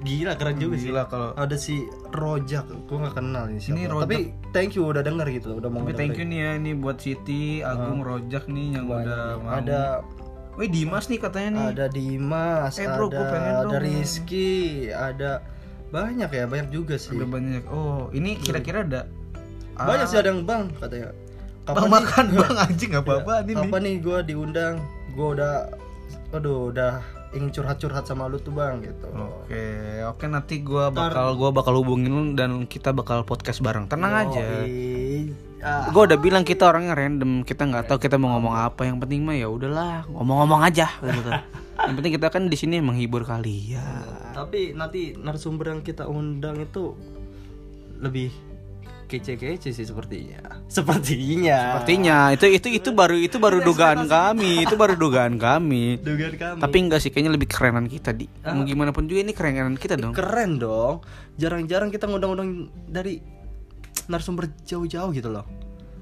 gila 0.00 0.34
keren 0.34 0.54
juga 0.54 0.78
sih 0.78 0.86
Gila 0.86 1.02
kalau 1.04 1.34
ada 1.34 1.58
si 1.58 1.82
Rojak 2.10 2.62
gua 2.86 2.96
nggak 3.02 3.14
kenal 3.16 3.44
ini 3.48 3.58
siapa 3.58 3.74
Ini 3.74 3.82
Rojak. 3.88 4.02
tapi 4.06 4.16
thank 4.50 4.70
you 4.72 4.86
udah 4.86 5.02
denger 5.02 5.26
gitu 5.32 5.50
udah 5.52 5.66
mau 5.66 5.82
Tapi 5.82 5.92
thank 5.94 6.14
you 6.14 6.22
nih 6.24 6.38
ya 6.38 6.50
ini 6.54 6.70
buat 6.72 6.98
Siti, 6.98 7.58
Agung, 7.60 7.98
Rojak 8.00 8.46
nih 8.46 8.66
yang 8.72 8.86
Banyak 8.86 9.02
udah 9.02 9.22
nih. 9.26 9.34
mau. 9.36 9.50
ada 9.52 9.80
Wih 10.52 10.68
Dimas 10.68 11.06
nih 11.06 11.18
katanya 11.18 11.50
nih. 11.52 11.66
ada 11.68 11.86
Dimas 11.88 12.72
Eh, 12.76 12.86
bro, 12.88 13.06
ada 13.08 13.18
pengen 13.28 13.50
ada 13.52 13.64
dong. 13.64 13.80
Rizky 13.80 14.50
ada 14.88 15.42
banyak 15.88 16.28
ya 16.28 16.44
banyak 16.44 16.68
juga 16.70 16.94
sih 16.94 17.10
Udah 17.12 17.26
banyak. 17.28 17.62
Oh, 17.68 18.06
ini 18.12 18.34
kira-kira 18.36 18.82
ada 18.84 19.10
banyak 19.82 20.06
sih 20.06 20.16
ada 20.16 20.28
yang 20.28 20.42
bang 20.42 20.64
katanya 20.76 21.10
Bang 21.62 21.86
nih- 21.86 21.92
makan 21.92 22.24
bang 22.34 22.56
anjing 22.58 22.92
apa-apa 22.92 23.32
ini. 23.42 23.54
kapan 23.54 23.80
nih 23.80 23.96
gue 23.98 24.18
diundang 24.26 24.74
gue 25.10 25.28
udah 25.30 25.54
aduh 26.30 26.68
udah 26.68 26.98
ingin 27.30 27.50
curhat-curhat 27.52 28.02
sama 28.04 28.26
lu 28.26 28.36
tuh 28.36 28.50
bang 28.50 28.82
gitu 28.82 29.06
Oke, 29.06 29.62
oke 30.04 30.24
nanti 30.26 30.58
gua 30.60 30.90
bakal 30.90 31.34
gua 31.34 31.50
bakal 31.50 31.74
hubungin 31.76 32.10
lu 32.10 32.22
dan 32.34 32.66
kita 32.66 32.90
bakal 32.90 33.22
podcast 33.22 33.58
bareng. 33.60 33.86
Tenang 33.86 34.10
aja. 34.20 34.42
Yoi. 34.58 35.30
Ah, 35.60 35.86
Gua 35.90 36.06
udah 36.06 36.16
bilang 36.16 36.42
kita 36.42 36.66
orangnya 36.66 36.90
random, 36.92 37.42
kita 37.42 37.62
nggak 37.64 37.86
tahu 37.86 37.98
kita 38.00 38.14
mau 38.16 38.34
ngomong 38.34 38.54
apa. 38.56 38.82
Yang 38.82 38.98
penting 39.00 39.20
mah 39.22 39.36
ya 39.36 39.46
udahlah, 39.46 40.06
ngomong-ngomong 40.08 40.62
aja 40.64 40.90
gitu. 41.00 41.30
Yang 41.80 41.94
penting 41.96 42.12
kita 42.12 42.26
kan 42.28 42.42
di 42.44 42.56
sini 42.56 42.76
menghibur 42.78 43.22
kalian. 43.22 44.06
tapi 44.32 44.72
nanti 44.72 45.14
narasumber 45.14 45.70
yang 45.70 45.82
kita 45.82 46.06
undang 46.06 46.58
itu 46.58 46.94
lebih 47.96 48.32
kece-kece 49.10 49.74
sih 49.74 49.82
sepertinya 49.82 50.38
sepertinya 50.70 51.82
Sepertinya 51.82 52.30
itu 52.30 52.46
itu 52.46 52.68
itu 52.70 52.90
baru 52.90 53.18
itu 53.18 53.36
baru 53.36 53.58
dugaan 53.60 54.06
kami, 54.06 54.62
itu 54.62 54.78
baru 54.78 54.94
dugaan 54.94 55.34
kami. 55.34 55.98
dugaan 55.98 56.34
kami 56.38 56.60
Tapi 56.62 56.76
enggak 56.78 57.02
sih, 57.02 57.10
kayaknya 57.10 57.34
lebih 57.34 57.50
kerenan 57.50 57.84
kita 57.84 58.14
di. 58.14 58.30
Mau 58.46 58.62
gimana 58.62 58.94
pun 58.94 59.04
juga 59.04 59.20
ini 59.20 59.34
kerenan 59.34 59.74
kita 59.74 59.98
dong. 59.98 60.14
keren 60.14 60.56
dong 60.56 61.02
jarang-jarang 61.34 61.90
kita 61.90 62.06
ngundang-undang 62.06 62.50
dari 62.86 63.18
narasumber 64.06 64.46
jauh-jauh 64.62 65.10
gitu 65.10 65.26
loh 65.28 65.46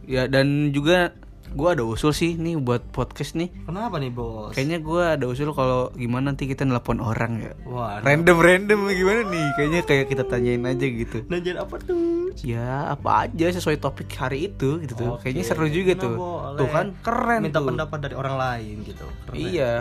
Ya 0.03 0.25
dan 0.25 0.73
juga 0.73 1.13
gua 1.49 1.73
ada 1.73 1.85
usul 1.85 2.13
sih 2.13 2.33
nih 2.35 2.57
buat 2.57 2.81
podcast 2.89 3.33
nih. 3.33 3.53
kenapa 3.65 3.97
nih 3.97 4.09
bos 4.09 4.53
Kayaknya 4.53 4.79
gua 4.81 5.05
ada 5.15 5.29
usul 5.29 5.53
kalau 5.53 5.93
gimana 5.93 6.33
nanti 6.33 6.45
kita 6.45 6.65
nelpon 6.65 6.97
orang 6.99 7.41
ya. 7.41 7.53
wah 7.65 8.01
Random 8.01 8.37
random 8.37 8.89
gimana 8.89 9.29
nih? 9.29 9.47
Kayaknya 9.55 9.81
kayak 9.85 10.07
kita 10.09 10.25
tanyain 10.25 10.65
aja 10.65 10.87
gitu. 10.89 11.19
nanya 11.29 11.61
apa 11.61 11.77
tuh 11.79 12.18
Ya 12.41 12.89
apa 12.89 13.25
aja 13.25 13.47
sesuai 13.51 13.77
topik 13.77 14.07
hari 14.11 14.47
itu 14.47 14.79
gitu 14.79 14.95
tuh. 14.95 15.09
Oke, 15.15 15.27
Kayaknya 15.27 15.45
seru 15.45 15.67
juga 15.67 15.93
tuh. 15.95 16.15
boleh. 16.15 16.57
Tuh 16.57 16.69
kan 16.69 16.87
keren 16.99 17.41
minta 17.43 17.59
tuh. 17.59 17.69
pendapat 17.69 17.99
dari 18.01 18.15
orang 18.15 18.37
lain 18.37 18.77
gitu 18.83 19.07
Keren. 19.25 19.37
Iya. 19.37 19.73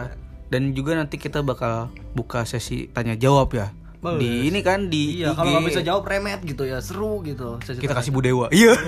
Dan 0.47 0.71
juga 0.71 0.93
nanti 0.93 1.15
kita 1.15 1.41
bakal 1.41 1.87
buka 2.11 2.43
sesi 2.43 2.87
tanya 2.87 3.13
jawab 3.13 3.51
ya. 3.51 3.67
Boleh. 3.97 4.17
Di 4.17 4.31
ini 4.47 4.59
kan 4.59 4.87
di 4.87 5.19
iya 5.19 5.29
IG. 5.29 5.35
kalau 5.35 5.49
nggak 5.51 5.65
bisa 5.67 5.81
jawab 5.81 6.03
remet 6.03 6.39
gitu 6.41 6.63
ya 6.63 6.77
seru 6.79 7.19
gitu 7.21 7.57
Sesi 7.61 7.77
kita 7.77 7.91
tanya- 7.91 7.99
kasih 7.99 8.11
Budewa. 8.11 8.47
Iya. 8.49 8.73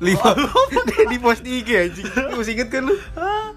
Lima 0.00 0.32
di 1.12 1.16
post 1.16 1.44
di 1.44 1.60
IG 1.60 1.68
anjing. 1.74 2.08
Lu 2.08 2.36
Masih 2.36 2.52
inget 2.54 2.68
kan 2.68 2.82
lu? 2.82 2.96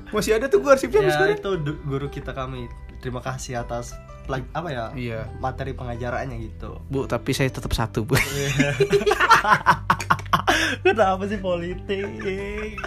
Masih 0.10 0.36
ada 0.36 0.46
tuh 0.46 0.60
gua 0.60 0.76
arsipnya 0.76 1.00
ya 1.02 1.12
sekarang. 1.14 1.38
itu 1.38 1.52
du- 1.58 1.80
guru 1.82 2.08
kita 2.08 2.32
kami 2.32 2.68
terima 3.04 3.20
kasih 3.20 3.60
atas 3.60 3.92
pelag- 4.24 4.50
apa 4.50 4.70
ya 4.72 4.86
Iya. 4.96 5.22
materi 5.38 5.76
pengajarannya 5.76 6.40
gitu. 6.42 6.80
Bu, 6.88 7.04
tapi 7.04 7.36
saya 7.36 7.52
tetap 7.52 7.76
satu, 7.76 8.08
Bu. 8.08 8.16
kenapa 10.84 11.24
sih 11.28 11.38
politik? 11.38 12.80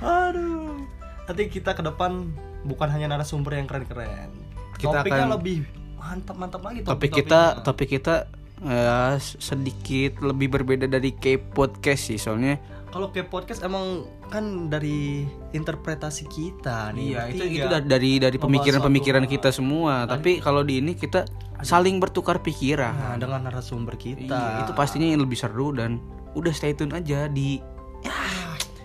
Aduh. 0.00 0.84
Nanti 1.28 1.42
kita 1.48 1.72
ke 1.72 1.82
depan 1.84 2.32
bukan 2.64 2.88
hanya 2.88 3.10
narasumber 3.10 3.54
yang 3.54 3.68
keren-keren. 3.68 4.32
Kita 4.80 5.04
topiknya 5.04 5.26
akan- 5.26 5.34
lebih 5.36 5.58
mantap-mantap 5.98 6.62
lagi 6.62 6.78
topik 6.86 7.10
kita 7.10 7.58
topik 7.60 7.88
kita 7.90 8.30
ya, 8.62 9.18
sedikit 9.18 10.22
lebih 10.22 10.46
berbeda 10.48 10.86
dari 10.86 11.10
K-podcast 11.10 12.02
sih 12.06 12.16
soalnya 12.16 12.56
kalau 12.88 13.10
ke 13.10 13.20
podcast 13.20 13.60
emang 13.60 14.06
kan 14.30 14.70
dari 14.70 15.26
interpretasi 15.50 16.24
kita 16.24 16.92
nih 16.92 17.06
Iya, 17.10 17.22
itu 17.28 17.42
itu 17.46 17.66
da- 17.66 17.80
dari 17.80 18.16
dari 18.16 18.36
pemikiran-pemikiran 18.36 19.24
kita 19.24 19.48
semua. 19.48 20.04
Tapi 20.04 20.38
kalau 20.38 20.60
di 20.60 20.78
ini 20.78 20.92
kita 20.92 21.24
saling 21.58 21.98
bertukar 21.98 22.38
pikiran. 22.38 22.92
Nah, 22.92 23.16
dengan 23.16 23.40
narasumber 23.42 23.96
kita. 23.96 24.28
Iya, 24.28 24.58
itu 24.62 24.72
pastinya 24.72 25.04
yang 25.04 25.20
lebih 25.20 25.34
seru 25.34 25.72
dan 25.72 25.98
udah 26.32 26.52
stay 26.52 26.70
tune 26.70 26.92
aja 26.92 27.26
di 27.26 27.58
ya, 28.04 28.14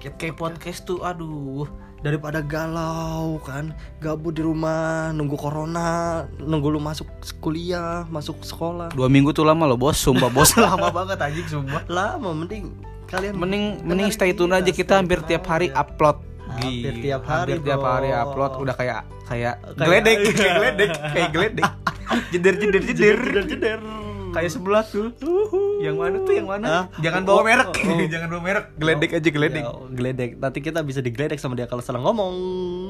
kayak 0.10 0.34
podcast 0.34 0.84
tuh 0.84 1.02
aduh. 1.02 1.68
daripada 2.00 2.44
galau 2.44 3.40
kan 3.40 3.72
gabut 3.98 4.36
di 4.36 4.44
rumah 4.44 5.16
nunggu 5.16 5.40
corona 5.40 6.28
nunggu 6.36 6.68
lu 6.68 6.76
masuk 6.78 7.08
kuliah 7.40 8.04
masuk 8.06 8.44
sekolah 8.44 8.92
Dua 8.92 9.08
minggu 9.08 9.32
tuh 9.32 9.48
lama 9.48 9.64
loh 9.64 9.80
bos, 9.80 9.96
sumpah 9.96 10.28
bos 10.28 10.52
lama 10.60 10.92
banget 10.92 11.16
anjing 11.18 11.48
sumpah. 11.48 11.80
lama 11.88 12.36
mending 12.36 12.76
kalian 13.08 13.40
Mending 13.40 13.88
mending 13.88 14.12
stay 14.12 14.36
tune 14.36 14.52
aja 14.52 14.68
kita 14.68 15.00
hampir 15.00 15.24
tiap 15.24 15.48
hari 15.48 15.72
upload. 15.72 16.20
Hampir 16.56 16.70
Gila, 16.92 17.02
tiap 17.02 17.22
hari, 17.24 17.40
hampir 17.50 17.58
tiap 17.62 17.80
bro. 17.80 17.90
hari 17.90 18.10
upload 18.12 18.54
udah 18.60 18.76
kayak 18.76 19.00
kayak 19.24 19.56
Kayak- 19.64 19.78
geledek, 19.80 20.18
kayak 20.30 20.54
geledek, 20.54 20.92
kayak 21.12 21.30
geledek. 21.32 21.66
Jeder 22.34 22.54
jeder 22.56 22.82
jeder. 22.84 23.18
jeder 23.18 23.46
jeder 23.48 23.80
Kayak 24.34 24.50
sebelah 24.50 24.82
tuh. 24.84 25.14
Yang 25.78 25.96
mana 25.96 26.18
tuh 26.20 26.34
yang 26.34 26.48
mana? 26.48 26.66
Hah? 26.66 26.86
Jangan 26.98 27.22
Oh, 27.22 27.26
bawa 27.28 27.38
oh, 27.38 27.46
merek, 27.46 27.70
oh. 27.70 28.02
jangan 28.14 28.28
bawa 28.28 28.42
merek. 28.42 28.66
Geledek 28.76 29.12
aja 29.14 29.30
geledek. 29.30 29.62
Ya, 29.62 29.74
geledek 29.94 30.32
nanti 30.36 30.60
kita 30.60 30.80
bisa 30.82 31.00
digeledek 31.00 31.38
sama 31.38 31.54
dia 31.54 31.66
kalau 31.66 31.82
salah 31.82 32.02
ngomong 32.02 32.34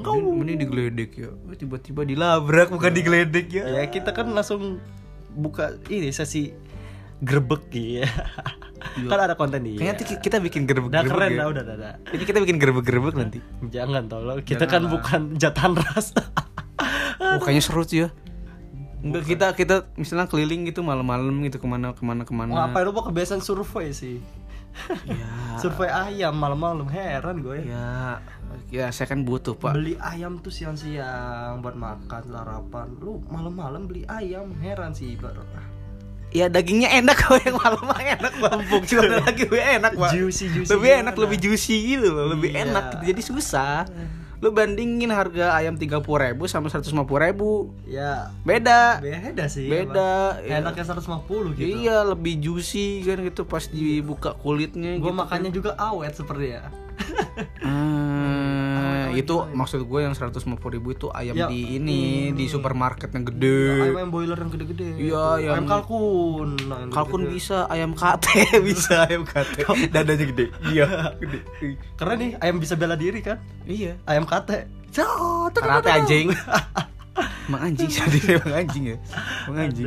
Mending, 0.03 0.36
mending 0.39 0.58
digeledek 0.62 1.12
ya. 1.13 1.29
Oh, 1.29 1.51
Tiba-tiba 1.51 2.08
dilabrak 2.08 2.72
bukan 2.72 2.91
digeledek 2.91 3.48
ya. 3.50 3.63
ya 3.70 3.84
kita 3.86 4.12
kan 4.12 4.27
langsung 4.27 4.79
buka 5.29 5.75
ini 5.88 6.10
sesi 6.10 6.55
grebek 7.20 7.63
ya 7.72 8.08
kan 9.03 9.19
ada 9.19 9.33
konten 9.33 9.62
dia 9.62 9.73
Kayaknya 9.73 9.93
nanti 9.95 10.03
kita 10.17 10.38
bikin 10.38 10.62
udah 10.63 10.71
gerbek-gerbek 10.71 11.09
keren 11.09 11.29
ya. 11.29 11.38
dah 11.38 11.47
udah 11.50 11.63
udah. 11.65 11.93
Ini 12.09 12.23
kita 12.23 12.38
bikin 12.39 12.57
gerbek-gerbek 12.57 13.13
nanti. 13.15 13.39
jangan 13.67 14.03
tolong 14.05 14.38
kita 14.39 14.63
Jangan 14.63 14.69
kan 14.69 14.81
lah. 14.81 14.91
bukan 14.91 15.21
jatahan 15.35 15.73
ras 15.73 16.07
Oh, 17.23 17.39
kayaknya 17.39 17.63
seru 17.63 17.81
sih 17.81 18.03
ya. 18.03 18.09
Enggak 19.00 19.23
kita 19.25 19.47
kita 19.53 19.75
misalnya 19.93 20.25
keliling 20.25 20.63
gitu 20.63 20.79
malam-malam 20.79 21.41
gitu 21.41 21.57
ke 21.57 21.65
mana 21.65 21.91
ke 21.91 22.01
mana 22.01 22.21
ke 22.21 22.31
mana. 22.31 22.47
Mau 22.47 22.62
apa 22.62 22.81
lu 22.81 22.91
mau 22.91 23.01
kebiasaan 23.01 23.39
survei 23.39 23.89
sih 23.89 24.21
Ya, 25.05 25.29
survei 25.62 25.85
ayam 25.85 26.33
malam-malam 26.33 26.89
heran 26.89 27.39
gue 27.39 27.62
ya, 27.62 28.17
ya 28.71 28.89
saya 28.89 29.05
kan 29.05 29.21
butuh 29.21 29.53
pak. 29.53 29.69
beli 29.69 29.93
ayam 30.01 30.41
tuh 30.41 30.50
siang-siang 30.50 31.62
buat 31.62 31.77
makan 31.77 32.23
sarapan 32.25 32.89
lu 32.97 33.21
malam-malam 33.29 33.85
beli 33.85 34.01
ayam 34.09 34.50
heran 34.57 34.89
sih 34.91 35.13
baru 35.13 35.45
Ya 36.33 36.45
dagingnya 36.47 36.89
enak 36.91 37.13
kalau 37.21 37.37
yang 37.39 37.55
malam 37.55 37.83
mah 37.83 38.01
enak 38.01 38.33
pak. 38.35 38.51
Cuma 38.83 39.05
lagi 39.21 39.43
lebih 39.43 39.61
enak 39.77 39.91
pak. 39.93 40.11
Juicy, 40.11 40.45
juicy 40.51 40.67
lebih 40.67 40.89
gimana? 40.89 41.01
enak 41.03 41.15
lebih 41.15 41.37
juicy 41.39 41.75
gitu 41.91 42.07
loh, 42.09 42.25
lebih 42.27 42.49
Iya. 42.51 42.65
enak. 42.65 42.83
gitu. 42.91 43.03
Jadi 43.07 43.21
susah. 43.23 43.85
Lu 44.37 44.51
bandingin 44.51 45.07
harga 45.07 45.55
ayam 45.55 45.77
tiga 45.77 45.97
puluh 45.97 46.19
ribu 46.21 46.43
sama 46.45 46.67
seratus 46.67 46.91
lima 46.91 47.05
puluh 47.05 47.23
ribu, 47.23 47.51
ya 47.85 48.27
beda. 48.41 48.99
beda 48.99 49.47
sih 49.47 49.71
Beda, 49.71 50.35
ya. 50.41 50.59
enaknya 50.59 50.83
150 50.91 51.55
gitu 51.55 51.63
Iya 51.63 52.03
lebih 52.03 52.35
juicy 52.41 53.07
kan 53.07 53.23
gitu 53.23 53.45
pas 53.45 53.63
dibuka 53.63 54.35
kulitnya. 54.35 54.97
gue 54.97 55.05
gitu 55.05 55.15
makannya 55.15 55.47
juga 55.47 55.79
awet 55.79 56.11
seperti 56.13 56.59
ya 56.59 56.67
Ah, 59.13 59.20
itu 59.20 59.36
maksud 59.50 59.79
gue 59.82 60.00
yang 60.00 60.12
150 60.12 60.41
ribu 60.70 60.89
itu 60.89 61.08
ayam 61.10 61.34
Ya, 61.34 61.48
di 61.48 61.77
ini 61.77 62.01
di 62.29 62.46
supermarket 62.46 63.10
yang 63.10 63.25
gede. 63.25 63.84
ayam 63.84 63.98
ayam 63.98 64.10
boiler 64.10 64.36
yang 64.36 64.50
gede-gede 64.50 64.89
Iya, 64.98 65.24
ayam 65.38 65.53
yang- 65.55 65.70
kalkun 65.70 66.50
Nah, 66.63 66.77
yang 66.79 66.89
Kalkun 66.89 67.22
gede-gede. 67.22 67.36
bisa, 67.36 67.58
ayam 67.67 67.91
kate 67.91 68.34
bisa, 68.67 68.96
ayam 69.03 69.24
kate. 69.24 69.62
Dadanya 69.93 70.25
gede. 70.25 70.46
Iya, 70.65 70.88
gede. 71.22 71.39
keren 71.93 72.17
nih 72.17 72.32
ayam 72.38 72.58
bisa 72.58 72.74
bela 72.74 72.96
diri 72.96 73.20
kan 73.20 73.38
Iya. 73.63 73.98
ayam 74.03 74.24
kate 74.24 74.65
tuh. 75.82 75.89
anjing. 75.91 76.27
Emang 77.43 77.62
anjing 77.63 77.89
sih 77.89 78.01
emang 78.32 78.55
anjing 78.55 78.84
ya. 78.86 78.98
Emang 79.46 79.60
anjing. 79.67 79.86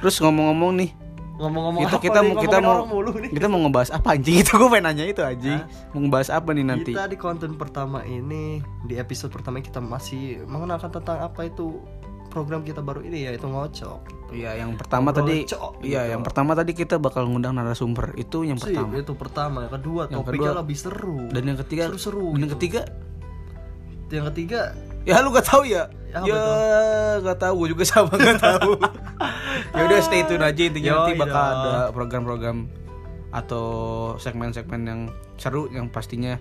Terus 0.00 0.16
ngomong-ngomong 0.18 0.72
nih, 0.76 0.90
ngomong-ngomong 1.34 1.82
kita 1.82 1.98
apa 1.98 2.04
kita 2.04 2.18
nih? 2.22 2.28
mau 2.30 2.36
kita 2.38 2.58
mau 2.62 2.76
kita 3.10 3.46
mau 3.50 3.60
ngebahas 3.66 3.90
apa 3.90 4.08
anjing 4.14 4.36
itu 4.46 4.50
gue 4.54 4.68
pengen 4.70 4.84
nanya 4.86 5.04
itu 5.10 5.22
anjing. 5.22 5.60
Mau 5.90 5.98
ngebahas 6.06 6.28
apa 6.30 6.50
nih 6.54 6.64
nanti? 6.64 6.92
Kita 6.94 7.10
di 7.10 7.18
konten 7.18 7.50
pertama 7.58 8.06
ini 8.06 8.62
di 8.86 8.94
episode 8.94 9.34
pertama 9.34 9.58
kita 9.58 9.82
masih 9.82 10.46
mengenalkan 10.46 10.94
tentang 10.94 11.26
apa 11.26 11.50
itu 11.50 11.82
program 12.30 12.66
kita 12.66 12.82
baru 12.82 13.02
ini 13.06 13.30
yaitu 13.30 13.46
ngocok. 13.46 14.30
Iya, 14.34 14.66
yang 14.66 14.74
pertama 14.74 15.14
Ngobrol 15.14 15.30
tadi 15.30 15.36
cok, 15.46 15.72
Iya, 15.86 16.00
gitu. 16.02 16.10
yang 16.10 16.22
pertama 16.26 16.50
tadi 16.58 16.72
kita 16.74 16.98
bakal 16.98 17.30
ngundang 17.30 17.54
narasumber. 17.54 18.10
Itu 18.18 18.42
yang 18.42 18.58
pertama. 18.58 18.98
itu 18.98 19.14
pertama, 19.14 19.58
yang 19.70 19.74
kedua 19.78 20.02
Yang 20.10 20.18
topiknya 20.18 20.50
kedua, 20.50 20.60
lebih 20.66 20.76
seru. 20.76 21.18
Dan 21.30 21.42
yang 21.46 21.58
ketiga 21.62 21.82
seru-seru. 21.86 22.34
Dan 22.34 22.40
yang 22.42 22.50
gitu. 22.50 22.58
ketiga 22.58 22.80
yang 24.12 24.26
ketiga 24.30 24.60
Ya 25.04 25.20
lu 25.20 25.28
gak 25.30 25.44
tahu 25.44 25.68
ya? 25.68 25.84
Ya, 26.08 26.20
Ya, 26.24 26.42
gak 27.20 27.38
tahu, 27.42 27.64
gue 27.64 27.68
juga 27.76 27.84
sama 27.84 28.14
gak 28.16 28.40
tahu. 28.40 28.78
ya 29.76 29.82
udah 29.84 30.00
stay 30.00 30.24
tune 30.24 30.40
aja 30.40 30.62
intinya 30.64 30.90
Yoi 30.90 30.96
nanti 30.96 31.12
bakal 31.18 31.42
ada 31.44 31.72
program-program 31.92 32.56
atau 33.34 33.66
segmen-segmen 34.16 34.80
yang 34.86 35.00
seru 35.36 35.66
yang 35.68 35.90
pastinya 35.90 36.38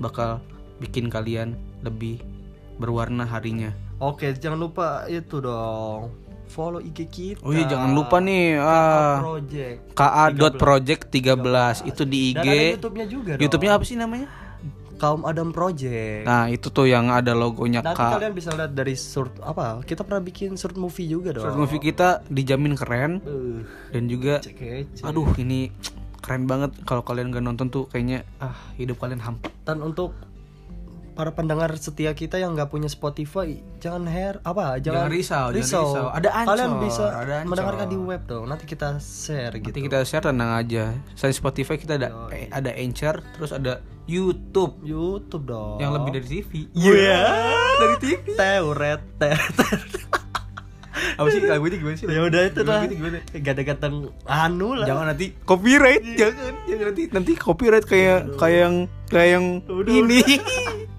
bakal 0.00 0.40
bikin 0.80 1.12
kalian 1.12 1.54
lebih 1.84 2.18
berwarna 2.80 3.28
harinya. 3.28 3.70
Oke, 4.00 4.32
jangan 4.32 4.56
lupa 4.58 5.04
itu 5.06 5.38
dong. 5.38 6.08
Follow 6.50 6.82
IG 6.82 6.98
kita. 7.06 7.44
Oh 7.46 7.54
iya 7.54 7.62
jangan 7.62 7.94
lupa 7.94 8.18
nih 8.18 8.58
ah 8.58 9.22
Project. 9.22 9.94
ka.project 9.94 11.02
13 11.14 11.86
itu 11.86 12.02
di 12.02 12.34
Dan 12.34 12.42
IG. 12.42 12.48
ada 12.50 12.64
YouTube-nya 12.74 13.06
juga. 13.06 13.32
YouTube-nya 13.38 13.70
apa 13.78 13.84
sih 13.86 13.94
namanya? 13.94 14.26
Kaum 15.00 15.24
Adam 15.24 15.48
Project. 15.48 16.28
Nah, 16.28 16.52
itu 16.52 16.68
tuh 16.68 16.84
yang 16.84 17.08
ada 17.08 17.32
logonya 17.32 17.80
Nanti 17.80 17.96
K. 17.96 18.20
kalian 18.20 18.34
bisa 18.36 18.52
lihat 18.52 18.76
dari 18.76 18.92
short 18.92 19.40
apa? 19.40 19.80
Kita 19.80 20.04
pernah 20.04 20.20
bikin 20.20 20.60
short 20.60 20.76
movie 20.76 21.08
juga 21.08 21.32
dong. 21.32 21.48
Short 21.48 21.56
movie 21.56 21.80
kita 21.80 22.20
dijamin 22.28 22.76
keren 22.76 23.12
Uh, 23.20 23.62
dan 23.92 24.06
juga 24.06 24.40
cek 24.40 25.02
aduh 25.04 25.28
ini 25.36 25.70
keren 26.20 26.44
banget 26.44 26.72
kalau 26.84 27.00
kalian 27.00 27.32
gak 27.32 27.44
nonton 27.44 27.72
tuh 27.72 27.88
kayaknya 27.88 28.28
ah 28.38 28.54
hidup 28.76 29.00
kalian 29.00 29.20
hampa 29.20 29.48
Dan 29.64 29.80
untuk 29.80 30.12
para 31.12 31.30
pendengar 31.30 31.70
setia 31.74 32.12
kita 32.12 32.36
yang 32.36 32.54
nggak 32.54 32.68
punya 32.68 32.86
Spotify, 32.86 33.58
jangan 33.76 34.06
hair 34.06 34.38
apa? 34.40 34.78
Jangan, 34.78 35.06
Jangan 35.06 35.10
risau, 35.10 35.46
jangan 35.48 35.56
risau. 35.56 35.86
Ada 36.08 36.28
Anchor, 36.32 36.48
Kalian 36.50 36.72
bisa 36.80 37.04
ada 37.10 37.34
mendengarkan 37.44 37.86
di 37.86 37.98
web 37.98 38.22
dong. 38.24 38.44
Nanti 38.46 38.64
kita 38.64 38.96
share 38.98 39.54
gitu. 39.58 39.70
nanti 39.70 39.80
kita 39.84 39.98
share 40.02 40.24
tenang 40.24 40.52
aja 40.52 40.94
selain 41.14 41.34
Spotify 41.34 41.76
kita 41.76 41.98
ada 41.98 42.08
eh, 42.30 42.46
ada 42.48 42.70
Anchor 42.72 43.20
terus 43.36 43.50
ada 43.50 43.80
YouTube 44.04 44.82
YouTube 44.82 45.44
dong. 45.46 45.78
yang 45.78 45.94
lebih 45.94 46.18
dari 46.18 46.26
TV 46.26 46.66
Iya. 46.72 47.20
dari 47.78 47.96
TV 48.00 48.24
Teuret, 48.34 49.00
teuret. 49.16 50.10
apa 50.90 51.26
sih 51.32 51.40
lagunya 51.44 51.76
gimana 51.80 51.96
sih 51.96 52.06
ya 52.08 52.20
udah 52.24 52.42
itu 52.44 52.60
lah. 52.64 52.80
Gak 53.40 53.52
ada 53.56 53.88
anu 54.26 54.76
lah. 54.76 54.86
jangan 54.88 55.04
nanti 55.14 55.32
copyright 55.44 56.02
jangan 56.16 56.54
jangan 56.68 56.84
nanti 56.92 57.02
nanti 57.12 57.32
copyright 57.36 57.86
kayak 57.88 58.36
kayak 58.36 58.58
yang 58.68 58.76
kayak 59.08 59.28
yang 59.38 59.44
Udah, 59.68 59.92
ini 59.92 60.20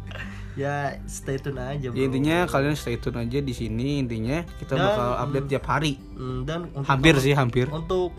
Ya 0.53 0.99
stay 1.05 1.37
tune 1.37 1.57
aja 1.57 1.87
bro. 1.87 1.95
ya 1.95 2.03
intinya 2.05 2.43
kalian 2.43 2.75
stay 2.75 2.95
tune 2.95 3.15
aja 3.17 3.39
di 3.39 3.51
sini. 3.51 3.99
Intinya 3.99 4.43
kita 4.57 4.73
Dan, 4.73 4.83
bakal 4.83 5.07
update 5.21 5.47
tiap 5.47 5.65
hari. 5.65 5.95
Hmm, 6.11 6.43
dan 6.43 6.67
untuk 6.69 6.85
hampir 6.85 7.15
sih 7.17 7.31
hampir. 7.31 7.65
untuk 7.67 8.11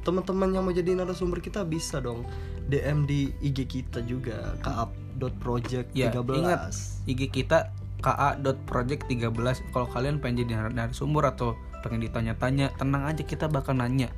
teman-teman 0.00 0.48
yang 0.50 0.62
mau 0.62 0.70
jadi 0.70 0.94
narasumber 0.94 1.38
kita 1.38 1.60
bisa 1.62 1.98
dong 1.98 2.22
DM 2.64 3.04
di 3.04 3.34
IG 3.40 3.66
kita 3.66 4.00
juga 4.00 4.54
kaap.project 4.60 5.90
Ya, 5.92 6.08
13 6.08 6.30
ingat 6.32 6.60
IG 7.04 7.20
kita 7.28 7.74
ka.project13 7.98 9.34
kalau 9.70 9.86
kalian 9.86 10.18
pengen 10.18 10.46
jadi 10.46 10.52
nar- 10.58 10.74
narasumber 10.74 11.26
atau 11.28 11.52
pengen 11.80 12.02
ditanya-tanya 12.02 12.74
tenang 12.74 13.04
aja 13.04 13.22
kita 13.22 13.46
bakal 13.46 13.74
nanya 13.74 14.10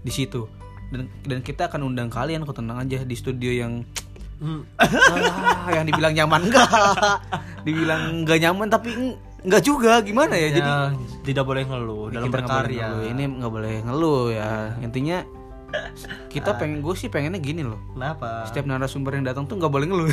di 0.00 0.10
situ. 0.10 0.46
Dan 0.88 1.06
dan 1.22 1.38
kita 1.40 1.68
akan 1.68 1.84
undang 1.86 2.08
kalian 2.08 2.42
kok 2.42 2.56
tenang 2.56 2.80
aja 2.80 3.02
di 3.02 3.12
studio 3.12 3.52
yang 3.52 3.84
Hmm. 4.38 4.62
ah, 4.78 5.70
yang 5.76 5.86
dibilang 5.86 6.14
nyaman 6.14 6.46
enggak. 6.46 6.68
Dibilang 7.66 8.22
enggak 8.22 8.38
nyaman 8.38 8.66
tapi 8.70 8.88
eng- 8.94 9.18
enggak 9.42 9.62
juga. 9.66 9.98
Gimana 10.00 10.38
ya, 10.38 10.48
jadi? 10.54 10.70
Ya, 10.70 10.94
tidak 11.26 11.44
boleh 11.44 11.66
ngeluh. 11.66 12.14
Dalam 12.14 12.30
berkarya. 12.30 12.86
ngeluh. 12.88 13.10
ini 13.10 13.22
nggak 13.38 13.52
boleh 13.52 13.74
ngeluh 13.82 14.24
ya. 14.30 14.78
Intinya 14.78 15.26
kita 16.32 16.56
pengen 16.56 16.80
gue 16.80 16.94
sih 16.96 17.12
pengennya 17.12 17.36
gini 17.36 17.60
loh. 17.60 17.76
Kenapa? 17.92 18.48
Setiap 18.48 18.64
narasumber 18.64 19.20
yang 19.20 19.24
datang 19.28 19.44
tuh 19.44 19.60
nggak 19.60 19.68
boleh 19.68 19.84
ngeluh. 19.84 20.08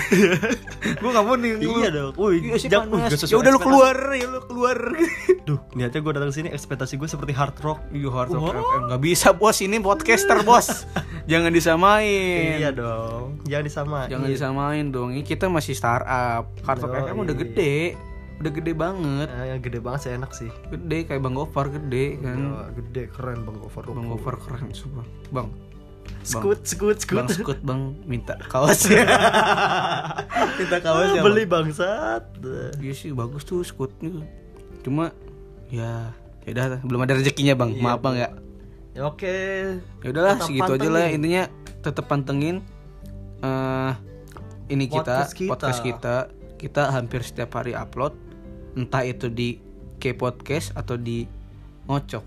Gue 1.02 1.10
nggak 1.16 1.26
mau 1.26 1.36
nih 1.40 1.50
ngeluh. 1.56 1.80
Iya 1.80 1.90
dong. 1.96 2.12
Wih, 2.20 2.38
Iya 2.44 2.56
sih 2.60 2.68
panas. 2.68 3.12
Ya 3.24 3.38
udah 3.40 3.52
lu 3.56 3.60
keluar, 3.64 3.96
ya 4.12 4.28
lu 4.28 4.42
keluar. 4.44 4.78
Duh, 5.48 5.60
niatnya 5.72 6.04
gue 6.04 6.12
datang 6.12 6.36
sini 6.36 6.52
ekspektasi 6.52 7.00
gue 7.00 7.08
seperti 7.08 7.32
hard 7.32 7.56
rock. 7.64 7.80
Iya 7.96 8.10
hard 8.12 8.36
rock. 8.36 8.52
FM 8.52 8.82
nggak 8.92 9.02
bisa 9.02 9.32
bos. 9.32 9.58
Ini 9.64 9.80
podcaster 9.80 10.44
bos. 10.44 10.84
Jangan 11.26 11.52
disamain. 11.52 12.62
Iya 12.62 12.70
dong, 12.70 13.42
jangan 13.50 13.66
disamain. 13.66 14.08
Jangan 14.14 14.30
disamain 14.30 14.86
dong. 14.94 15.10
Ini 15.18 15.26
kita 15.26 15.50
masih 15.50 15.74
startup. 15.74 16.54
Yoi. 16.62 17.02
FM 17.02 17.18
udah 17.26 17.36
gede, 17.36 17.98
udah 18.38 18.52
gede 18.54 18.72
banget. 18.78 19.28
Eh, 19.34 19.46
yang 19.50 19.60
gede 19.62 19.80
banget 19.82 20.00
sih 20.06 20.12
enak 20.14 20.32
sih. 20.38 20.50
Gede 20.70 21.10
kayak 21.10 21.22
Bang 21.26 21.34
Gofar 21.34 21.74
gede 21.74 22.22
kan. 22.22 22.38
Ya, 22.38 22.58
gede 22.78 23.04
keren 23.10 23.42
Bang 23.42 23.58
Gofar. 23.58 23.90
Bang 23.90 24.08
Gofar 24.14 24.38
keren 24.38 24.70
sumpah. 24.70 25.06
Bang. 25.34 25.50
Skut, 26.22 26.62
skut, 26.62 27.02
skut. 27.02 27.26
Bang 27.26 27.30
Skut 27.34 27.60
Bang 27.66 27.98
minta 28.06 28.38
kaosnya. 28.46 29.10
minta 30.62 30.78
kaosnya. 30.78 31.22
Beli 31.26 31.50
bangsat. 31.50 32.38
Iya 32.78 32.94
sih 32.94 33.10
bagus 33.18 33.42
tuh 33.50 33.66
Skutnya. 33.66 34.22
Cuma 34.86 35.10
ya 35.74 36.14
ya 36.46 36.52
udah 36.54 36.66
belum 36.86 37.02
ada 37.10 37.18
rezekinya 37.18 37.58
bang 37.58 37.74
Iya, 37.74 37.82
maaf 37.82 38.00
bang 38.06 38.16
ya 38.22 38.30
Ya, 38.96 39.12
oke. 39.12 39.36
ya 40.00 40.08
udahlah 40.08 40.40
Tetap 40.40 40.48
segitu 40.48 40.72
aja 40.72 40.88
lah 40.88 41.06
intinya 41.12 41.44
tetap 41.84 42.08
pantengin 42.08 42.64
eh 43.44 43.94
ini 44.72 44.88
kita 44.88 45.28
Podcast 45.28 45.34
kita. 45.36 45.52
podcast 45.52 45.80
kita 45.84 46.16
kita 46.56 46.84
hampir 46.96 47.20
setiap 47.22 47.60
hari 47.60 47.76
upload 47.76 48.16
entah 48.74 49.04
itu 49.04 49.28
di 49.28 49.60
K 50.00 50.16
podcast 50.16 50.72
atau 50.74 50.96
di 50.96 51.28
ngocok 51.86 52.24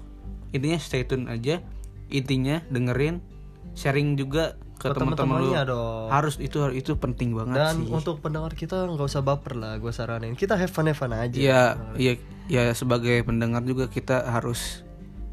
intinya 0.52 0.78
stay 0.78 1.08
tune 1.08 1.26
aja 1.26 1.64
intinya 2.12 2.60
dengerin 2.68 3.24
sharing 3.72 4.14
juga 4.14 4.54
ke 4.78 4.92
Ke 4.92 4.94
teman-teman 4.94 5.42
lu 5.42 5.50
dong. 5.66 6.06
harus 6.06 6.38
itu 6.38 6.62
itu 6.70 6.94
penting 6.94 7.34
banget 7.34 7.58
Dan 7.58 7.74
sih 7.82 7.90
untuk 7.90 8.22
pendengar 8.22 8.54
kita 8.54 8.86
nggak 8.86 9.10
usah 9.10 9.26
baper 9.26 9.58
lah, 9.58 9.74
gue 9.74 9.90
saranin. 9.90 10.38
Kita 10.38 10.54
have 10.54 10.70
fun 10.70 10.86
have 10.86 10.94
fun 10.94 11.10
aja. 11.10 11.34
Iya, 11.34 11.62
iya, 11.98 12.12
ya 12.46 12.70
sebagai 12.78 13.26
pendengar 13.26 13.66
juga 13.66 13.90
kita 13.90 14.22
harus 14.30 14.86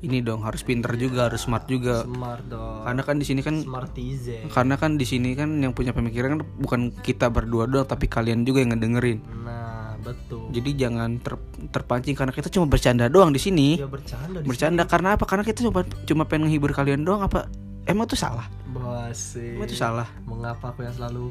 ini 0.06 0.22
dong, 0.22 0.46
harus 0.46 0.62
pinter 0.62 0.94
juga, 0.96 1.28
harus 1.28 1.42
smart 1.42 1.66
juga. 1.66 2.06
Smart 2.06 2.46
dong. 2.46 2.86
Karena 2.86 3.02
kan 3.02 3.16
di 3.18 3.26
sini 3.26 3.42
kan 3.42 3.56
Smartizen. 3.62 4.48
karena 4.54 4.76
kan 4.78 4.96
di 4.96 5.06
sini 5.10 5.34
kan 5.34 5.50
yang 5.58 5.74
punya 5.74 5.92
pemikiran 5.92 6.38
kan 6.38 6.42
bukan 6.62 6.82
kita 7.02 7.34
berdua 7.34 7.66
doang 7.66 7.90
tapi 7.90 8.06
kalian 8.06 8.46
juga 8.46 8.62
yang 8.62 8.78
ngedengerin. 8.78 9.20
Nah, 9.42 9.98
betul. 10.00 10.54
Jadi 10.54 10.70
jangan 10.78 11.18
ter- 11.18 11.42
terpancing 11.74 12.14
karena 12.14 12.32
kita 12.32 12.48
cuma 12.54 12.70
bercanda 12.70 13.10
doang 13.10 13.34
di 13.34 13.42
sini. 13.42 13.82
Ya 13.82 13.90
bercanda 13.90 14.38
di 14.40 14.48
Bercanda 14.48 14.84
karena 14.86 15.18
apa? 15.18 15.26
Karena 15.26 15.44
kita 15.44 15.66
cuma 15.66 15.82
cuma 15.84 16.24
pengen 16.30 16.48
menghibur 16.48 16.72
kalian 16.72 17.02
doang 17.02 17.26
apa? 17.26 17.50
Emang 17.86 18.06
itu 18.06 18.18
salah? 18.18 18.46
Basi. 18.70 19.58
Emang 19.58 19.70
itu 19.70 19.78
salah? 19.78 20.08
Mengapa 20.26 20.74
aku 20.74 20.86
yang 20.86 20.94
selalu 20.94 21.30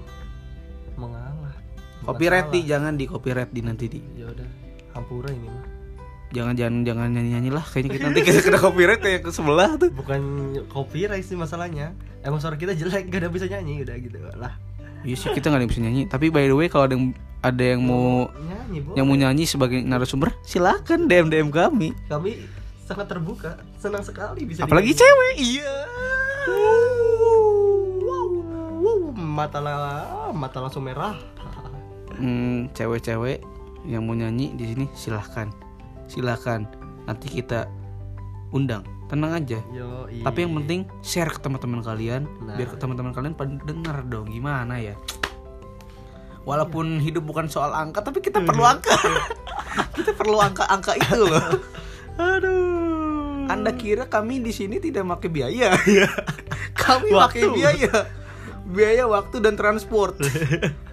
mengalah? 0.95 1.55
Copyright 2.05 2.53
di 2.53 2.61
jangan 2.69 2.95
di 3.01 3.09
copyright 3.09 3.51
di 3.51 3.61
nanti 3.65 3.89
di. 3.89 4.01
Ya 4.19 4.29
udah, 4.29 4.49
hampura 4.93 5.33
ini 5.33 5.49
mah. 5.49 5.67
Jangan 6.35 6.59
jangan 6.59 6.83
jangan 6.83 7.09
nyanyi 7.15 7.31
nyanyi 7.31 7.51
lah 7.55 7.63
kayaknya 7.63 7.91
kita 7.95 8.05
nanti 8.11 8.21
kita 8.27 8.41
kena 8.43 8.59
copyright 8.59 8.99
kayak 8.99 9.23
ke 9.23 9.31
sebelah 9.31 9.79
tuh. 9.79 9.95
Bukan 9.95 10.21
copyright 10.67 11.23
sih 11.23 11.39
masalahnya. 11.39 11.95
Emang 12.27 12.43
suara 12.43 12.59
kita 12.59 12.75
jelek, 12.75 13.07
gak 13.07 13.23
ada 13.23 13.29
bisa 13.31 13.47
nyanyi 13.47 13.87
udah 13.87 13.97
gitu 13.97 14.19
lah. 14.35 14.59
Iya 15.05 15.15
sih 15.15 15.31
kita 15.31 15.47
nggak 15.47 15.59
ada 15.61 15.65
yang 15.65 15.73
bisa 15.73 15.83
nyanyi. 15.85 16.03
Tapi 16.11 16.27
by 16.29 16.51
the 16.51 16.57
way 16.57 16.67
kalau 16.67 16.91
ada 16.91 16.99
yang 16.99 17.15
ada 17.39 17.61
yang 17.63 17.85
mau 17.85 18.27
Nyanyi, 18.33 18.79
yang 18.97 19.07
mau 19.07 19.15
nyanyi 19.15 19.45
sebagai 19.45 19.79
narasumber 19.79 20.33
silakan 20.43 21.07
DM 21.07 21.29
DM 21.29 21.49
kami. 21.53 21.93
Kami 22.09 22.41
sangat 22.83 23.07
terbuka, 23.07 23.61
senang 23.77 24.03
sekali 24.03 24.43
bisa 24.43 24.65
Apalagi 24.65 24.91
dinyanyi. 24.91 25.05
cewek. 25.05 25.35
Iya. 25.39 25.75
Wow, 28.05 28.27
wow, 28.81 28.99
mata 29.15 29.59
lah, 29.61 29.81
mata 30.33 30.59
langsung 30.59 30.83
merah. 30.83 31.15
Hmm, 32.15 32.71
cewek-cewek 32.73 33.43
yang 33.85 34.07
mau 34.07 34.15
nyanyi 34.15 34.57
di 34.57 34.65
sini 34.71 34.87
silahkan, 34.95 35.51
silahkan. 36.07 36.67
Nanti 37.05 37.29
kita 37.29 37.69
undang. 38.51 38.85
Tenang 39.05 39.37
aja. 39.37 39.61
Yo, 39.69 40.09
Tapi 40.09 40.39
yang 40.49 40.57
penting 40.65 40.89
share 41.05 41.29
ke 41.29 41.39
teman-teman 41.39 41.85
kalian, 41.85 42.25
Nah. 42.41 42.57
biar 42.57 42.73
ke 42.73 42.77
teman-teman 42.81 43.13
kalian 43.13 43.37
pada 43.37 43.53
denger 43.63 43.97
dong 44.09 44.33
gimana 44.33 44.81
ya. 44.81 44.97
Walaupun 46.45 47.01
hidup 47.01 47.25
bukan 47.25 47.49
soal 47.49 47.73
angka, 47.73 48.05
tapi 48.05 48.21
kita 48.21 48.41
perlu 48.41 48.65
angka. 48.65 48.93
kita 49.97 50.13
perlu 50.13 50.41
angka-angka 50.41 50.93
itu 50.97 51.21
loh. 51.25 51.41
aduh. 52.17 53.49
Anda 53.49 53.77
kira 53.77 54.09
kami 54.09 54.41
di 54.41 54.53
sini 54.53 54.81
tidak 54.81 55.05
pakai 55.05 55.29
biaya? 55.29 55.69
kami 56.85 57.13
pakai 57.13 57.45
biaya. 57.53 57.93
Biaya 58.65 59.05
waktu 59.05 59.41
dan 59.45 59.57
transport. 59.57 60.17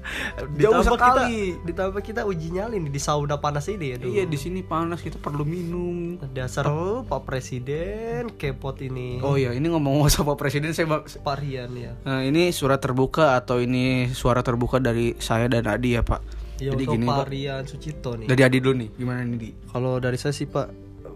Jauh 0.57 0.83
sekali. 0.83 1.55
Kita, 1.55 1.65
ditambah 1.67 2.01
kita 2.01 2.21
uji 2.25 2.47
nyali 2.55 2.77
nih 2.81 2.91
di 2.91 3.01
sauna 3.01 3.37
panas 3.37 3.67
ini 3.67 3.95
ya. 3.95 3.97
Iya 4.01 4.23
di 4.27 4.37
sini 4.37 4.59
panas 4.63 5.03
kita 5.03 5.19
perlu 5.19 5.43
minum. 5.43 6.17
Dasar 6.31 6.67
lu, 6.67 7.03
Pak 7.05 7.27
Presiden 7.27 8.31
kepot 8.35 8.79
ini. 8.81 9.19
Oh 9.21 9.35
iya 9.35 9.51
ini 9.51 9.67
ngomong 9.69 10.07
sama 10.07 10.33
Pak 10.33 10.47
Presiden 10.47 10.71
saya 10.71 11.01
Pak 11.03 11.35
Rian 11.39 11.71
ya. 11.75 11.93
Nah, 12.07 12.21
ini 12.23 12.49
surat 12.55 12.79
terbuka 12.79 13.37
atau 13.37 13.59
ini 13.59 14.11
suara 14.11 14.41
terbuka 14.41 14.79
dari 14.79 15.15
saya 15.19 15.51
dan 15.51 15.67
Adi 15.67 15.95
ya 15.99 16.03
Pak. 16.03 16.21
Ya 16.61 16.77
Jadi 16.77 16.83
gini 16.85 17.05
Pak. 17.09 17.25
Rian 17.29 17.63
Sucipto 17.65 18.13
nih. 18.17 18.27
Dari 18.29 18.41
Adi 18.45 18.57
dulu 18.61 18.75
nih 18.85 18.89
gimana 18.93 19.21
nih 19.25 19.37
Di? 19.37 19.49
Kalau 19.73 19.97
dari 19.97 20.17
saya 20.21 20.33
sih 20.33 20.45
Pak, 20.45 20.67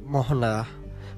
mohon 0.06 0.42
lah 0.42 0.66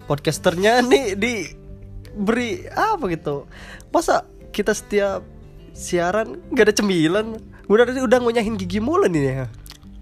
podcasternya 0.08 0.84
nih 0.92 1.16
diberi 1.16 2.68
apa 2.72 3.08
gitu. 3.12 3.48
Masa 3.92 4.28
kita 4.52 4.76
setiap 4.76 5.24
siaran 5.78 6.42
gak 6.56 6.72
ada 6.72 6.74
cemilan? 6.74 7.38
Udah 7.68 7.84
udah 7.84 8.18
ngonyahin 8.20 8.56
gigi 8.56 8.80
mulu 8.80 9.06
nih 9.06 9.24
ya. 9.28 9.46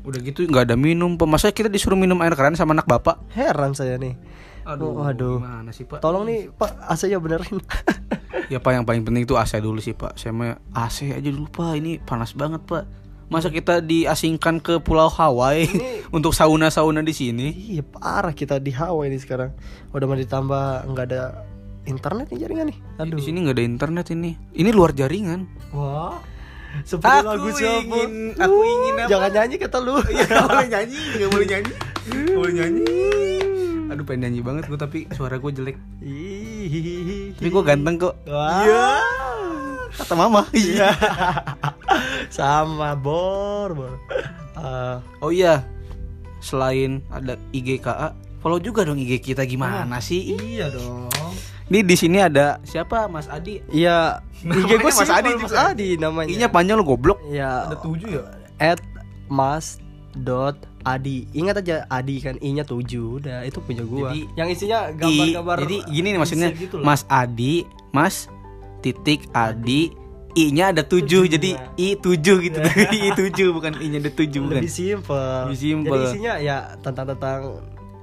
Udah 0.01 0.19
gitu 0.21 0.45
nggak 0.45 0.69
ada 0.69 0.75
minum 0.77 1.15
Pak. 1.15 1.25
Masa 1.25 1.49
kita 1.49 1.65
disuruh 1.65 1.97
minum 1.97 2.17
air 2.21 2.33
keran 2.33 2.53
sama 2.53 2.73
anak 2.73 2.85
bapak? 2.85 3.17
Heran 3.31 3.73
saya 3.73 3.97
nih. 3.97 4.13
Aduh, 4.65 4.97
Oh, 4.97 5.05
aduh. 5.05 5.37
gimana 5.37 5.69
sih 5.69 5.85
Pak? 5.85 6.01
Tolong 6.01 6.25
nih 6.25 6.49
Pak 6.49 6.85
AC-nya 6.87 7.17
benerin. 7.17 7.57
Ya 8.45 8.61
Pak 8.61 8.71
yang 8.71 8.85
paling 8.85 9.01
penting 9.01 9.25
itu 9.25 9.33
AC 9.33 9.57
dulu 9.57 9.81
sih 9.81 9.93
Pak. 9.93 10.15
Saya 10.15 10.29
mah 10.29 10.61
AC 10.69 11.09
aja 11.09 11.25
dulu 11.25 11.49
Pak. 11.49 11.81
Ini 11.81 11.97
panas 11.99 12.29
banget 12.31 12.61
Pak. 12.61 12.85
Masa 13.25 13.49
kita 13.49 13.81
diasingkan 13.81 14.61
ke 14.61 14.77
Pulau 14.77 15.09
Hawaii 15.09 15.65
Ini- 15.65 16.05
untuk 16.17 16.29
sauna-sauna 16.29 17.01
di 17.01 17.09
sini? 17.09 17.49
iya 17.73 17.81
parah 17.81 18.29
kita 18.31 18.61
di 18.61 18.69
Hawaii 18.69 19.09
ini 19.09 19.17
sekarang. 19.17 19.49
Udah 19.89 20.05
mau 20.05 20.13
ditambah 20.13 20.63
nggak 20.85 21.05
ada 21.09 21.41
internet 21.83 22.29
nih 22.29 22.39
jaringan 22.39 22.65
nih. 22.69 22.77
Aduh. 22.99 23.17
Di 23.17 23.23
sini 23.23 23.37
nggak 23.41 23.55
ada 23.55 23.65
internet 23.65 24.05
ini. 24.11 24.31
Ini 24.53 24.69
luar 24.69 24.93
jaringan. 24.93 25.49
Wah. 25.73 26.21
Seperti 26.81 27.15
Aku 27.15 27.27
lagu 27.29 27.47
siapa? 27.51 27.79
ingin- 27.79 28.35
aku 28.35 28.57
ingin 28.61 28.93
apa? 28.97 29.07
Jangan 29.07 29.29
nyanyi 29.31 29.55
kata 29.57 29.77
lu. 29.79 29.95
Gak 30.01 30.43
boleh 30.43 30.67
nyanyi, 30.67 30.99
gak 31.15 31.29
boleh 31.29 31.47
nyanyi, 31.47 31.73
gak 32.03 32.35
boleh 32.35 32.53
nyanyi. 32.53 32.85
Aduh 33.85 34.03
pengen 34.03 34.21
nyanyi 34.25 34.39
banget 34.41 34.63
gue 34.65 34.75
tapi 34.75 34.99
suara 35.09 35.37
gue 35.37 35.51
jelek. 35.51 35.77
Ih. 36.01 37.31
Tapi 37.33 37.47
gue 37.47 37.63
ganteng 37.63 37.95
kok. 37.97 38.13
Wah. 38.25 38.99
Kata 39.93 40.13
mama. 40.13 40.41
Iya. 40.51 40.91
Sama 42.27 42.91
bor, 42.93 43.71
bor. 43.71 43.93
Eh, 44.57 44.97
Oh 45.19 45.29
iya. 45.29 45.63
Selain 46.39 47.01
ada 47.07 47.37
IGKA, 47.49 48.13
follow 48.37 48.59
juga 48.59 48.83
dong 48.83 48.97
IG 48.97 49.17
kita 49.23 49.41
gimana 49.43 49.97
sih? 49.97 50.37
iya 50.37 50.69
dong. 50.69 51.09
Ini 51.65 51.81
di 51.81 51.95
sini 51.97 52.21
ada 52.21 52.61
siapa? 52.61 53.09
Mas 53.09 53.25
Adi. 53.25 53.57
Iya, 53.73 54.21
IG 54.45 54.69
gue 54.77 54.85
Namanya 54.85 55.01
Mas 55.01 55.09
Adi 55.09 55.29
Mas 55.33 55.41
juga. 55.49 55.57
Adi 55.73 55.89
namanya. 55.97 56.29
I-nya 56.29 56.47
panjang 56.53 56.77
lo 56.77 56.85
goblok. 56.85 57.17
ya. 57.33 57.65
Ada 57.65 57.81
tujuh 57.81 58.09
ya? 58.21 58.23
At 58.61 58.79
mas 59.25 59.81
dot 60.13 60.61
Adi. 60.85 61.25
Ingat 61.33 61.65
aja 61.65 61.89
Adi 61.89 62.21
kan 62.21 62.37
I-nya 62.37 62.61
7 62.61 63.17
Udah 63.17 63.41
itu 63.41 63.57
punya 63.65 63.81
gua. 63.81 64.13
Jadi, 64.13 64.29
yang 64.37 64.47
isinya 64.53 64.93
I, 64.93 64.97
gambar-gambar 65.01 65.57
jadi 65.65 65.77
gini 65.89 66.07
nih 66.13 66.19
maksudnya 66.21 66.49
gitu. 66.53 66.77
Mas 66.85 67.01
Adi, 67.09 67.65
Mas 67.89 68.29
titik 68.85 69.25
Adi, 69.33 69.89
I-nya 70.37 70.69
ada 70.69 70.85
tujuh, 70.85 71.25
Tujuh, 71.25 71.33
jadi 71.33 71.49
nah. 71.57 71.81
I 71.81 71.97
tujuh 71.97 72.37
gitu. 72.45 72.59
I 72.93 73.09
tujuh 73.17 73.47
bukan 73.57 73.73
I-nya 73.81 74.05
ada 74.05 74.11
tujuh 74.13 74.39
bukan. 74.45 74.61
lebih 74.61 74.69
simpel. 74.69 75.49
Lebih 75.49 75.57
simpel. 75.57 75.97
Jadi 75.97 76.05
isinya 76.13 76.33
ya 76.37 76.77
tentang 76.85 77.09
tentang 77.17 77.39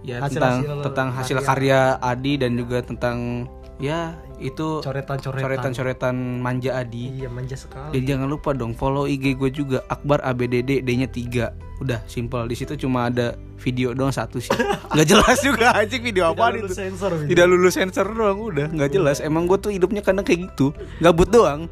ya 0.03 0.19
Hasil- 0.19 0.37
tentang 0.37 0.55
hasil 0.59 0.83
tentang 0.83 1.09
hasil 1.15 1.39
karya 1.41 1.81
Adi 1.97 2.33
dan 2.37 2.55
juga 2.55 2.79
tentang 2.81 3.47
ya 3.79 4.15
itu 4.39 4.83
coretan-coretan. 4.83 5.43
coretan-coretan 5.43 6.15
manja 6.39 6.75
Adi. 6.77 7.15
Iya 7.17 7.31
manja 7.31 7.55
sekali. 7.55 7.95
Dan 7.95 8.03
jangan 8.05 8.27
lupa 8.27 8.51
dong 8.51 8.75
follow 8.75 9.07
IG 9.07 9.35
gue 9.35 9.51
juga 9.51 9.79
Akbar 9.87 10.19
ABDD 10.21 10.83
D-nya 10.83 11.07
3. 11.07 11.79
Udah 11.79 12.03
simpel 12.05 12.47
di 12.47 12.55
situ 12.55 12.75
cuma 12.77 13.07
ada 13.07 13.35
video 13.59 13.95
doang 13.95 14.11
satu 14.11 14.39
sih. 14.39 14.51
Nggak 14.95 15.07
jelas 15.09 15.39
juga 15.41 15.67
anjing 15.73 16.03
video 16.03 16.27
apa 16.29 16.51
Tidak 16.51 16.59
itu. 16.61 16.75
sensor, 16.75 17.11
gitu. 17.17 17.29
Tidak 17.31 17.47
lulus 17.49 17.75
sensor 17.75 18.07
doang 18.09 18.39
udah 18.41 18.67
nggak 18.69 18.91
jelas. 18.93 19.19
Emang 19.19 19.47
gue 19.47 19.57
tuh 19.57 19.71
hidupnya 19.71 19.99
kadang 19.99 20.23
kayak 20.23 20.47
gitu, 20.47 20.71
gabut 20.99 21.27
doang. 21.27 21.71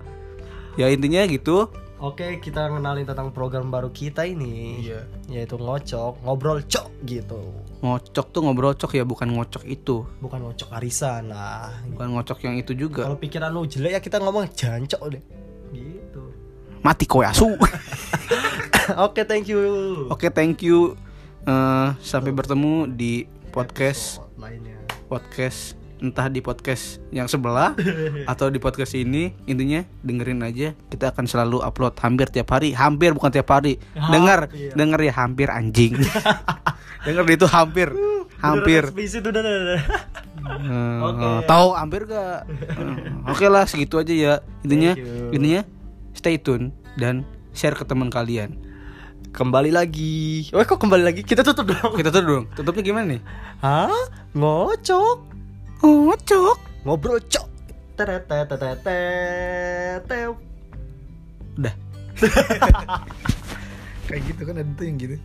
Ya 0.75 0.87
intinya 0.89 1.27
gitu. 1.27 1.71
Oke, 2.01 2.41
kita 2.41 2.73
kenalin 2.73 3.05
tentang 3.05 3.29
program 3.29 3.69
baru 3.69 3.93
kita 3.93 4.25
ini. 4.25 4.81
Iya. 4.81 5.05
Yaitu 5.29 5.61
ngocok, 5.61 6.25
ngobrol 6.25 6.65
cok 6.65 6.89
gitu. 7.05 7.53
Ngocok 7.85 8.27
tuh 8.33 8.41
ngobrol 8.41 8.73
cok 8.73 8.97
ya 8.97 9.05
bukan 9.05 9.29
ngocok 9.37 9.69
itu. 9.69 10.09
Bukan 10.17 10.49
ngocok 10.49 10.73
arisan 10.81 11.29
lah. 11.29 11.69
Bukan 11.93 12.17
ngocok 12.17 12.41
yang 12.49 12.57
itu 12.57 12.73
juga. 12.73 13.05
Kalau 13.05 13.21
pikiran 13.21 13.53
lu 13.53 13.69
jelek 13.69 13.93
ya 13.93 14.01
kita 14.01 14.17
ngomong 14.17 14.49
jancok 14.49 15.13
deh. 15.13 15.23
Gitu. 15.77 16.25
Mati 16.81 17.05
kowe 17.05 17.21
asu. 17.21 17.53
Oke, 19.05 19.29
thank 19.29 19.53
you. 19.53 19.61
Oke, 20.09 20.33
thank 20.33 20.65
you. 20.65 20.97
Eh, 21.45 21.89
sampai 22.01 22.33
bertemu 22.33 22.89
di 22.97 23.29
podcast 23.53 24.25
lainnya. 24.41 24.77
podcast 25.09 25.80
entah 26.01 26.33
di 26.33 26.41
podcast 26.41 26.99
yang 27.13 27.29
sebelah 27.29 27.77
atau 28.33 28.49
di 28.49 28.57
podcast 28.57 28.97
ini 28.97 29.37
intinya 29.45 29.85
dengerin 30.01 30.41
aja 30.41 30.73
kita 30.89 31.13
akan 31.13 31.29
selalu 31.29 31.61
upload 31.61 31.95
hampir 32.01 32.33
tiap 32.33 32.49
hari 32.51 32.73
hampir 32.73 33.13
bukan 33.13 33.29
tiap 33.29 33.49
hari 33.53 33.77
dengar 33.93 34.49
Hampir. 34.49 34.73
dengar 34.75 35.01
ya 35.05 35.13
hampir 35.13 35.49
anjing 35.53 35.95
dengar 37.07 37.25
itu 37.29 37.47
hampir 37.49 37.89
hampir. 38.41 38.89
Eh, 40.41 41.01
eh, 41.05 41.41
tahu 41.45 41.69
hampir 41.77 42.09
gak 42.09 42.49
Eh, 42.49 43.29
oke 43.29 43.45
lah 43.53 43.69
segitu 43.69 44.01
aja 44.01 44.13
ya 44.17 44.33
intinya 44.65 44.97
intinya 45.29 45.61
stay 46.17 46.41
tune 46.41 46.73
dan 46.97 47.29
share 47.53 47.77
ke 47.77 47.85
teman 47.85 48.09
kalian 48.09 48.57
kembali 49.31 49.71
lagi. 49.71 50.51
Oh, 50.51 50.59
kok 50.59 50.83
kembali 50.83 51.07
lagi? 51.07 51.23
Kita 51.23 51.47
tutup 51.47 51.71
dong. 51.71 51.95
Kita 51.95 52.11
tuh 52.11 52.23
dong. 52.23 52.45
Tutupnya 52.51 52.83
gimana 52.83 53.15
nih? 53.15 53.23
Hah? 53.63 53.95
Ngocok. 54.35 55.30
Ngocok. 55.81 56.59
Ngobrol 56.85 57.21
cok. 57.29 57.49
Udah. 61.57 61.75
Kayak 64.09 64.23
gitu 64.29 64.43
kan 64.45 64.55
ada 64.61 64.73
tuh 64.77 64.85
yang 64.85 64.97
gitu. 65.01 65.17